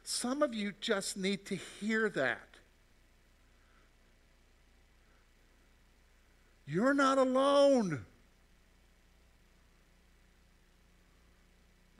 Some 0.02 0.42
of 0.42 0.54
you 0.54 0.72
just 0.80 1.16
need 1.16 1.44
to 1.46 1.54
hear 1.54 2.08
that. 2.10 2.53
You're 6.66 6.94
not 6.94 7.18
alone. 7.18 8.04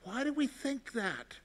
Why 0.05 0.25
do 0.25 0.33
we 0.33 0.47
think 0.47 0.93
that? 0.93 1.39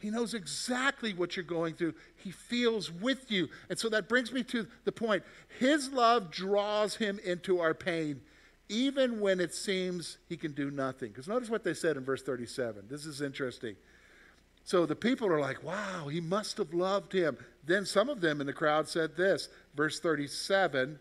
He 0.00 0.10
knows 0.10 0.32
exactly 0.32 1.12
what 1.12 1.36
you're 1.36 1.44
going 1.44 1.74
through. 1.74 1.94
He 2.16 2.30
feels 2.30 2.90
with 2.90 3.30
you. 3.30 3.48
And 3.68 3.78
so 3.78 3.90
that 3.90 4.08
brings 4.08 4.32
me 4.32 4.42
to 4.44 4.66
the 4.84 4.92
point. 4.92 5.22
His 5.58 5.92
love 5.92 6.30
draws 6.30 6.96
him 6.96 7.20
into 7.22 7.60
our 7.60 7.74
pain, 7.74 8.22
even 8.70 9.20
when 9.20 9.40
it 9.40 9.54
seems 9.54 10.16
he 10.26 10.38
can 10.38 10.52
do 10.52 10.70
nothing. 10.70 11.08
Because 11.08 11.28
notice 11.28 11.50
what 11.50 11.64
they 11.64 11.74
said 11.74 11.98
in 11.98 12.04
verse 12.04 12.22
37. 12.22 12.84
This 12.88 13.04
is 13.04 13.20
interesting. 13.20 13.76
So 14.70 14.86
the 14.86 14.94
people 14.94 15.26
are 15.26 15.40
like, 15.40 15.64
wow, 15.64 16.06
he 16.06 16.20
must 16.20 16.58
have 16.58 16.72
loved 16.72 17.12
him. 17.12 17.36
Then 17.64 17.84
some 17.84 18.08
of 18.08 18.20
them 18.20 18.40
in 18.40 18.46
the 18.46 18.52
crowd 18.52 18.86
said 18.86 19.16
this, 19.16 19.48
verse 19.74 19.98
37. 19.98 21.00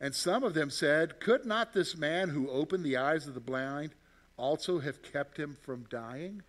And 0.00 0.14
some 0.14 0.44
of 0.44 0.54
them 0.54 0.70
said, 0.70 1.20
Could 1.20 1.44
not 1.44 1.74
this 1.74 1.94
man 1.94 2.30
who 2.30 2.48
opened 2.48 2.84
the 2.84 2.96
eyes 2.96 3.26
of 3.26 3.34
the 3.34 3.40
blind 3.40 3.94
also 4.38 4.78
have 4.78 5.02
kept 5.02 5.36
him 5.36 5.58
from 5.60 5.84
dying? 5.90 6.40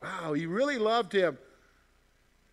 Wow, 0.00 0.34
he 0.34 0.46
really 0.46 0.78
loved 0.78 1.12
him. 1.12 1.38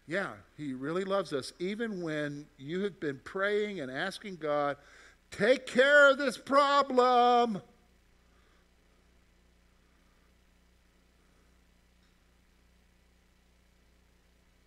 Yeah, 0.07 0.31
he 0.57 0.73
really 0.73 1.03
loves 1.03 1.31
us. 1.31 1.53
Even 1.59 2.01
when 2.01 2.47
you 2.57 2.81
have 2.81 2.99
been 2.99 3.21
praying 3.23 3.81
and 3.81 3.91
asking 3.91 4.37
God, 4.37 4.77
take 5.29 5.67
care 5.67 6.09
of 6.09 6.17
this 6.17 6.39
problem. 6.39 7.61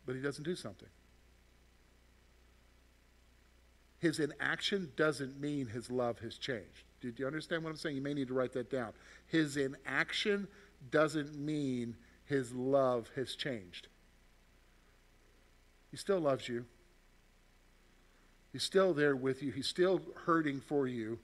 But 0.09 0.16
he 0.16 0.23
doesn't 0.23 0.44
do 0.44 0.57
something. 0.57 0.88
His 3.99 4.18
inaction 4.18 4.90
doesn't 4.97 5.38
mean 5.38 5.66
his 5.66 5.90
love 5.90 6.21
has 6.21 6.38
changed. 6.38 6.85
Do 7.03 7.12
you 7.14 7.27
understand 7.27 7.62
what 7.62 7.68
I'm 7.68 7.77
saying? 7.77 7.97
You 7.97 8.01
may 8.01 8.14
need 8.14 8.29
to 8.29 8.35
write 8.35 8.55
that 8.55 8.71
down. 8.71 8.94
His 9.27 9.59
inaction 9.59 10.49
doesn't 10.90 11.38
mean 11.38 11.94
his 12.25 12.55
love 12.55 13.11
has 13.16 13.35
changed. 13.35 13.88
He 15.90 15.99
still 15.99 16.21
loves 16.21 16.49
you. 16.49 16.64
He's 18.51 18.62
still 18.62 18.94
there 18.94 19.14
with 19.14 19.42
you. 19.42 19.53
He's 19.53 19.68
still 19.68 20.01
hurting 20.25 20.62
for 20.62 20.87
you. 20.87 21.18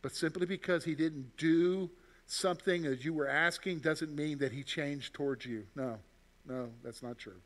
But 0.00 0.16
simply 0.16 0.46
because 0.46 0.82
he 0.82 0.94
didn't 0.94 1.36
do 1.36 1.90
something 2.24 2.84
that 2.84 3.04
you 3.04 3.12
were 3.12 3.28
asking 3.28 3.80
doesn't 3.80 4.16
mean 4.16 4.38
that 4.38 4.52
he 4.52 4.62
changed 4.62 5.12
towards 5.12 5.44
you. 5.44 5.66
No, 5.76 5.98
no, 6.46 6.70
that's 6.82 7.02
not 7.02 7.18
true. 7.18 7.36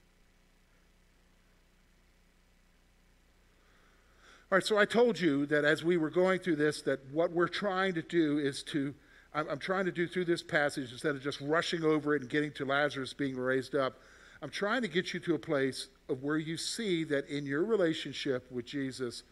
All 4.53 4.57
right, 4.57 4.67
so 4.67 4.77
I 4.77 4.85
told 4.85 5.19
you 5.19 5.47
that 5.47 5.65
as 5.65 5.83
we 5.83 5.97
were 5.97 6.11
going 6.11 6.39
through 6.39 6.57
this, 6.57 6.83
that 6.83 7.01
what 7.11 7.33
we're 7.33 7.49
trying 7.49 7.95
to 7.95 8.03
do 8.03 8.37
is 8.37 8.63
to 8.65 8.95
I'm, 9.33 9.49
I'm 9.49 9.59
trying 9.59 9.87
to 9.87 9.91
do 9.91 10.07
through 10.07 10.27
this 10.27 10.43
passage 10.43 10.93
instead 10.93 11.17
of 11.17 11.23
just 11.23 11.41
rushing 11.41 11.83
over 11.85 12.15
it 12.15 12.21
and 12.21 12.31
getting 12.31 12.53
to 12.53 12.67
Lazarus 12.67 13.15
being 13.15 13.35
raised 13.35 13.75
up. 13.75 13.99
I'm 14.43 14.51
trying 14.51 14.83
to 14.83 14.89
get 14.89 15.15
you 15.15 15.21
to 15.21 15.37
a 15.37 15.39
place 15.39 15.89
of 16.11 16.23
where 16.23 16.37
you 16.37 16.59
see 16.59 17.03
that 17.05 17.31
in 17.31 17.47
your 17.47 17.65
relationship 17.65 18.53
with 18.53 18.67
Jesus, 18.67 19.23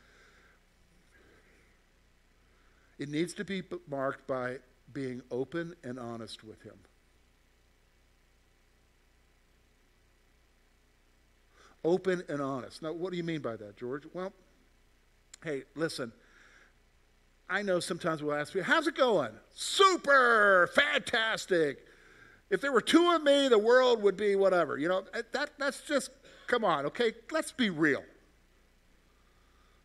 it 2.98 3.10
needs 3.10 3.34
to 3.34 3.44
be 3.44 3.62
marked 3.90 4.26
by 4.26 4.56
being 4.90 5.20
open 5.30 5.74
and 5.84 5.98
honest 5.98 6.44
with 6.44 6.62
Him. 6.62 6.78
Open 11.84 12.22
and 12.26 12.40
honest. 12.40 12.80
Now, 12.80 12.94
what 12.94 13.10
do 13.10 13.18
you 13.18 13.24
mean 13.24 13.42
by 13.42 13.56
that, 13.56 13.76
George? 13.76 14.04
Well, 14.14 14.32
hey, 15.44 15.64
listen. 15.74 16.12
I 17.48 17.62
know 17.62 17.80
sometimes 17.80 18.22
we'll 18.22 18.36
ask 18.36 18.54
me, 18.54 18.60
how's 18.60 18.86
it 18.86 18.94
going? 18.94 19.32
Super, 19.52 20.70
fantastic. 20.72 21.84
If 22.48 22.60
there 22.60 22.70
were 22.70 22.80
two 22.80 23.10
of 23.10 23.22
me, 23.24 23.48
the 23.48 23.58
world 23.58 24.02
would 24.02 24.16
be 24.16 24.36
whatever. 24.36 24.78
You 24.78 24.88
know, 24.88 25.04
eh, 25.14 25.22
that, 25.32 25.50
that's 25.58 25.80
just, 25.82 26.10
come 26.46 26.64
on, 26.64 26.86
okay? 26.86 27.12
Let's 27.32 27.50
be 27.50 27.68
real. 27.68 28.04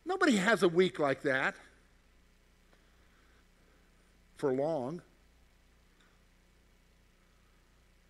Nobody 0.06 0.36
has 0.36 0.62
a 0.62 0.70
week 0.70 1.00
like 1.00 1.24
that 1.24 1.56
for 4.38 4.54
long. 4.54 5.02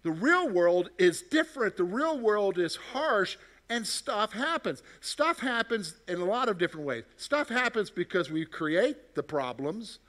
The 0.03 0.11
real 0.11 0.49
world 0.49 0.89
is 0.97 1.21
different. 1.21 1.77
The 1.77 1.83
real 1.83 2.19
world 2.19 2.59
is 2.59 2.75
harsh 2.75 3.37
and 3.69 3.85
stuff 3.85 4.33
happens. 4.33 4.83
Stuff 5.01 5.39
happens 5.39 5.95
in 6.07 6.19
a 6.19 6.25
lot 6.25 6.49
of 6.49 6.57
different 6.57 6.85
ways. 6.85 7.03
Stuff 7.17 7.49
happens 7.49 7.89
because 7.89 8.29
we 8.29 8.45
create 8.45 9.15
the 9.15 9.23
problems. 9.23 9.99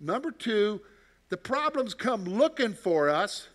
Number 0.00 0.30
two, 0.30 0.80
the 1.28 1.36
problems 1.36 1.94
come 1.94 2.24
looking 2.24 2.74
for 2.74 3.08
us. 3.08 3.48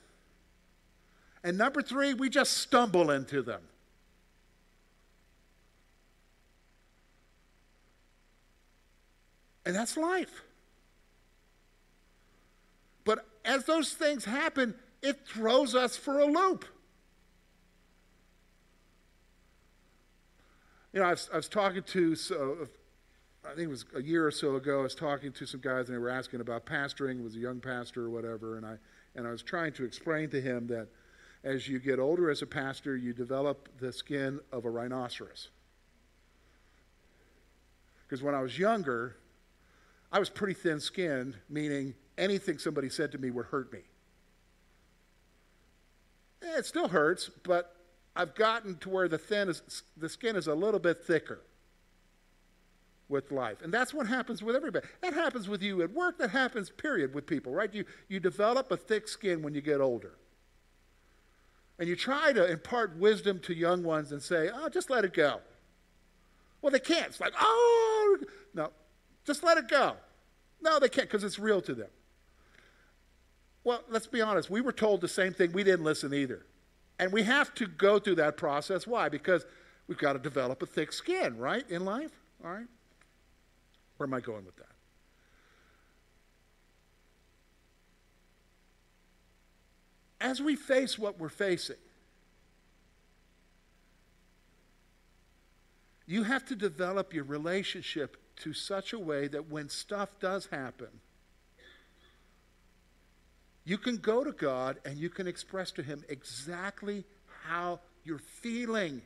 And 1.43 1.57
number 1.57 1.81
three, 1.81 2.13
we 2.13 2.29
just 2.29 2.57
stumble 2.57 3.11
into 3.11 3.41
them. 3.41 3.61
And 9.65 9.75
that's 9.75 9.95
life. 9.95 10.43
But 13.05 13.25
as 13.45 13.65
those 13.65 13.93
things 13.93 14.25
happen, 14.25 14.75
it 15.01 15.25
throws 15.27 15.75
us 15.75 15.95
for 15.95 16.19
a 16.19 16.25
loop. 16.25 16.65
You 20.93 20.99
know, 20.99 21.05
I 21.05 21.11
was, 21.11 21.29
I 21.31 21.37
was 21.37 21.47
talking 21.47 21.83
to, 21.83 22.15
so, 22.15 22.67
I 23.45 23.49
think 23.49 23.61
it 23.61 23.69
was 23.69 23.85
a 23.95 24.01
year 24.01 24.27
or 24.27 24.31
so 24.31 24.55
ago, 24.55 24.79
I 24.79 24.83
was 24.83 24.95
talking 24.95 25.31
to 25.31 25.45
some 25.45 25.61
guys 25.61 25.87
and 25.87 25.95
they 25.95 25.99
were 25.99 26.09
asking 26.09 26.41
about 26.41 26.65
pastoring, 26.65 27.23
was 27.23 27.35
a 27.35 27.39
young 27.39 27.59
pastor 27.59 28.05
or 28.05 28.09
whatever, 28.09 28.57
and 28.57 28.65
I, 28.65 28.75
and 29.15 29.25
I 29.25 29.31
was 29.31 29.41
trying 29.41 29.73
to 29.73 29.85
explain 29.85 30.29
to 30.29 30.41
him 30.41 30.67
that 30.67 30.87
as 31.43 31.67
you 31.67 31.79
get 31.79 31.97
older 31.97 32.29
as 32.29 32.41
a 32.41 32.45
pastor, 32.45 32.95
you 32.95 33.13
develop 33.13 33.69
the 33.79 33.91
skin 33.91 34.39
of 34.51 34.65
a 34.65 34.69
rhinoceros. 34.69 35.49
Because 38.03 38.21
when 38.21 38.35
I 38.35 38.41
was 38.41 38.59
younger, 38.59 39.15
I 40.11 40.19
was 40.19 40.29
pretty 40.29 40.53
thin 40.53 40.79
skinned, 40.79 41.37
meaning 41.49 41.95
anything 42.17 42.57
somebody 42.57 42.89
said 42.89 43.11
to 43.13 43.17
me 43.17 43.31
would 43.31 43.47
hurt 43.47 43.71
me. 43.71 43.79
Eh, 46.43 46.57
it 46.57 46.65
still 46.65 46.89
hurts, 46.89 47.29
but 47.43 47.75
I've 48.15 48.35
gotten 48.35 48.77
to 48.79 48.89
where 48.89 49.07
the 49.07 49.17
thin 49.17 49.49
is, 49.49 49.83
the 49.95 50.09
skin 50.09 50.35
is 50.35 50.47
a 50.47 50.55
little 50.55 50.79
bit 50.79 51.03
thicker 51.03 51.41
with 53.07 53.31
life. 53.31 53.61
And 53.61 53.73
that's 53.73 53.93
what 53.93 54.07
happens 54.07 54.41
with 54.41 54.55
everybody. 54.55 54.87
That 55.01 55.13
happens 55.13 55.47
with 55.47 55.61
you 55.61 55.81
at 55.81 55.91
work, 55.91 56.17
that 56.17 56.31
happens, 56.31 56.69
period, 56.69 57.13
with 57.13 57.27
people, 57.27 57.53
right? 57.53 57.73
You, 57.73 57.85
you 58.07 58.19
develop 58.19 58.71
a 58.71 58.77
thick 58.77 59.07
skin 59.07 59.41
when 59.41 59.53
you 59.53 59.61
get 59.61 59.81
older. 59.81 60.13
And 61.77 61.87
you 61.87 61.95
try 61.95 62.31
to 62.33 62.49
impart 62.49 62.97
wisdom 62.97 63.39
to 63.39 63.53
young 63.53 63.83
ones 63.83 64.11
and 64.11 64.21
say, 64.21 64.49
oh, 64.53 64.69
just 64.69 64.89
let 64.89 65.03
it 65.03 65.13
go. 65.13 65.41
Well, 66.61 66.71
they 66.71 66.79
can't. 66.79 67.07
It's 67.07 67.19
like, 67.19 67.33
oh, 67.39 68.17
no, 68.53 68.69
just 69.25 69.43
let 69.43 69.57
it 69.57 69.67
go. 69.67 69.95
No, 70.61 70.79
they 70.79 70.89
can't 70.89 71.07
because 71.07 71.23
it's 71.23 71.39
real 71.39 71.61
to 71.61 71.73
them. 71.73 71.89
Well, 73.63 73.83
let's 73.89 74.07
be 74.07 74.21
honest. 74.21 74.49
We 74.49 74.61
were 74.61 74.71
told 74.71 75.01
the 75.01 75.07
same 75.07 75.33
thing. 75.33 75.51
We 75.51 75.63
didn't 75.63 75.85
listen 75.85 76.13
either. 76.13 76.45
And 77.01 77.11
we 77.11 77.23
have 77.23 77.53
to 77.55 77.65
go 77.65 77.97
through 77.97 78.15
that 78.15 78.37
process. 78.37 78.85
Why? 78.85 79.09
Because 79.09 79.43
we've 79.87 79.97
got 79.97 80.13
to 80.13 80.19
develop 80.19 80.61
a 80.61 80.67
thick 80.67 80.93
skin, 80.93 81.39
right, 81.39 81.67
in 81.67 81.83
life? 81.83 82.11
All 82.45 82.51
right? 82.51 82.67
Where 83.97 84.07
am 84.07 84.13
I 84.13 84.19
going 84.19 84.45
with 84.45 84.55
that? 84.57 84.67
As 90.21 90.39
we 90.39 90.55
face 90.55 90.99
what 90.99 91.19
we're 91.19 91.29
facing, 91.29 91.77
you 96.05 96.21
have 96.21 96.45
to 96.45 96.55
develop 96.55 97.15
your 97.15 97.23
relationship 97.23 98.17
to 98.37 98.53
such 98.53 98.93
a 98.93 98.99
way 98.99 99.27
that 99.27 99.49
when 99.49 99.69
stuff 99.69 100.19
does 100.19 100.45
happen, 100.51 100.89
you 103.63 103.77
can 103.77 103.97
go 103.97 104.23
to 104.23 104.31
God 104.31 104.77
and 104.85 104.97
you 104.97 105.09
can 105.09 105.27
express 105.27 105.71
to 105.71 105.83
Him 105.83 106.03
exactly 106.09 107.05
how 107.43 107.79
you're 108.03 108.19
feeling. 108.19 109.01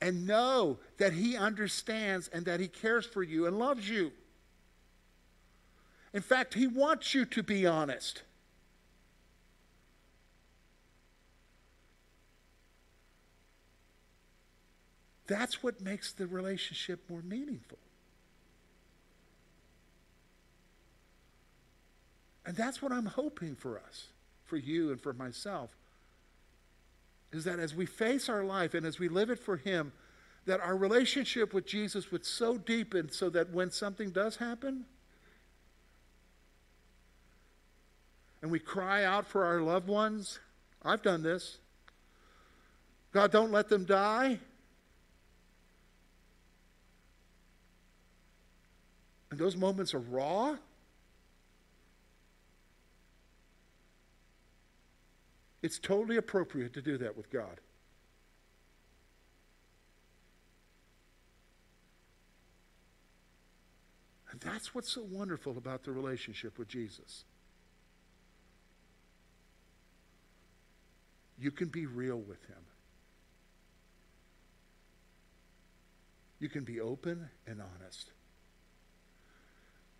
And 0.00 0.26
know 0.26 0.78
that 0.98 1.12
He 1.12 1.36
understands 1.36 2.28
and 2.28 2.46
that 2.46 2.60
He 2.60 2.68
cares 2.68 3.04
for 3.04 3.22
you 3.22 3.46
and 3.46 3.58
loves 3.58 3.88
you. 3.88 4.12
In 6.14 6.22
fact, 6.22 6.54
He 6.54 6.66
wants 6.66 7.14
you 7.14 7.24
to 7.26 7.42
be 7.42 7.66
honest. 7.66 8.22
That's 15.26 15.62
what 15.62 15.82
makes 15.82 16.12
the 16.12 16.26
relationship 16.26 17.00
more 17.10 17.20
meaningful. 17.20 17.78
And 22.48 22.56
that's 22.56 22.80
what 22.80 22.92
I'm 22.92 23.04
hoping 23.04 23.54
for 23.54 23.78
us, 23.78 24.06
for 24.46 24.56
you 24.56 24.90
and 24.90 24.98
for 24.98 25.12
myself, 25.12 25.76
is 27.30 27.44
that 27.44 27.58
as 27.58 27.74
we 27.74 27.84
face 27.84 28.30
our 28.30 28.42
life 28.42 28.72
and 28.72 28.86
as 28.86 28.98
we 28.98 29.10
live 29.10 29.28
it 29.28 29.38
for 29.38 29.58
Him, 29.58 29.92
that 30.46 30.58
our 30.58 30.74
relationship 30.74 31.52
with 31.52 31.66
Jesus 31.66 32.10
would 32.10 32.24
so 32.24 32.56
deepen 32.56 33.10
so 33.10 33.28
that 33.28 33.50
when 33.50 33.70
something 33.70 34.08
does 34.08 34.36
happen, 34.36 34.86
and 38.40 38.50
we 38.50 38.58
cry 38.58 39.04
out 39.04 39.26
for 39.26 39.44
our 39.44 39.60
loved 39.60 39.86
ones, 39.86 40.38
I've 40.82 41.02
done 41.02 41.22
this. 41.22 41.58
God, 43.12 43.30
don't 43.30 43.52
let 43.52 43.68
them 43.68 43.84
die. 43.84 44.38
And 49.30 49.38
those 49.38 49.54
moments 49.54 49.92
are 49.92 49.98
raw. 49.98 50.56
It's 55.62 55.78
totally 55.78 56.16
appropriate 56.16 56.72
to 56.74 56.82
do 56.82 56.98
that 56.98 57.16
with 57.16 57.30
God. 57.30 57.60
And 64.30 64.40
that's 64.40 64.74
what's 64.74 64.92
so 64.92 65.02
wonderful 65.02 65.56
about 65.58 65.82
the 65.82 65.92
relationship 65.92 66.58
with 66.58 66.68
Jesus. 66.68 67.24
You 71.40 71.50
can 71.50 71.68
be 71.68 71.86
real 71.86 72.18
with 72.18 72.44
him. 72.46 72.56
You 76.40 76.48
can 76.48 76.64
be 76.64 76.80
open 76.80 77.28
and 77.46 77.60
honest. 77.60 78.10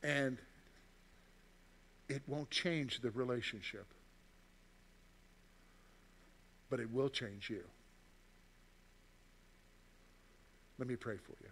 And 0.02 0.38
it 2.08 2.22
won't 2.26 2.50
change 2.50 3.00
the 3.00 3.10
relationship 3.10 3.86
but 6.70 6.80
it 6.80 6.90
will 6.90 7.08
change 7.08 7.50
you. 7.50 7.64
Let 10.78 10.88
me 10.88 10.96
pray 10.96 11.16
for 11.16 11.32
you. 11.42 11.50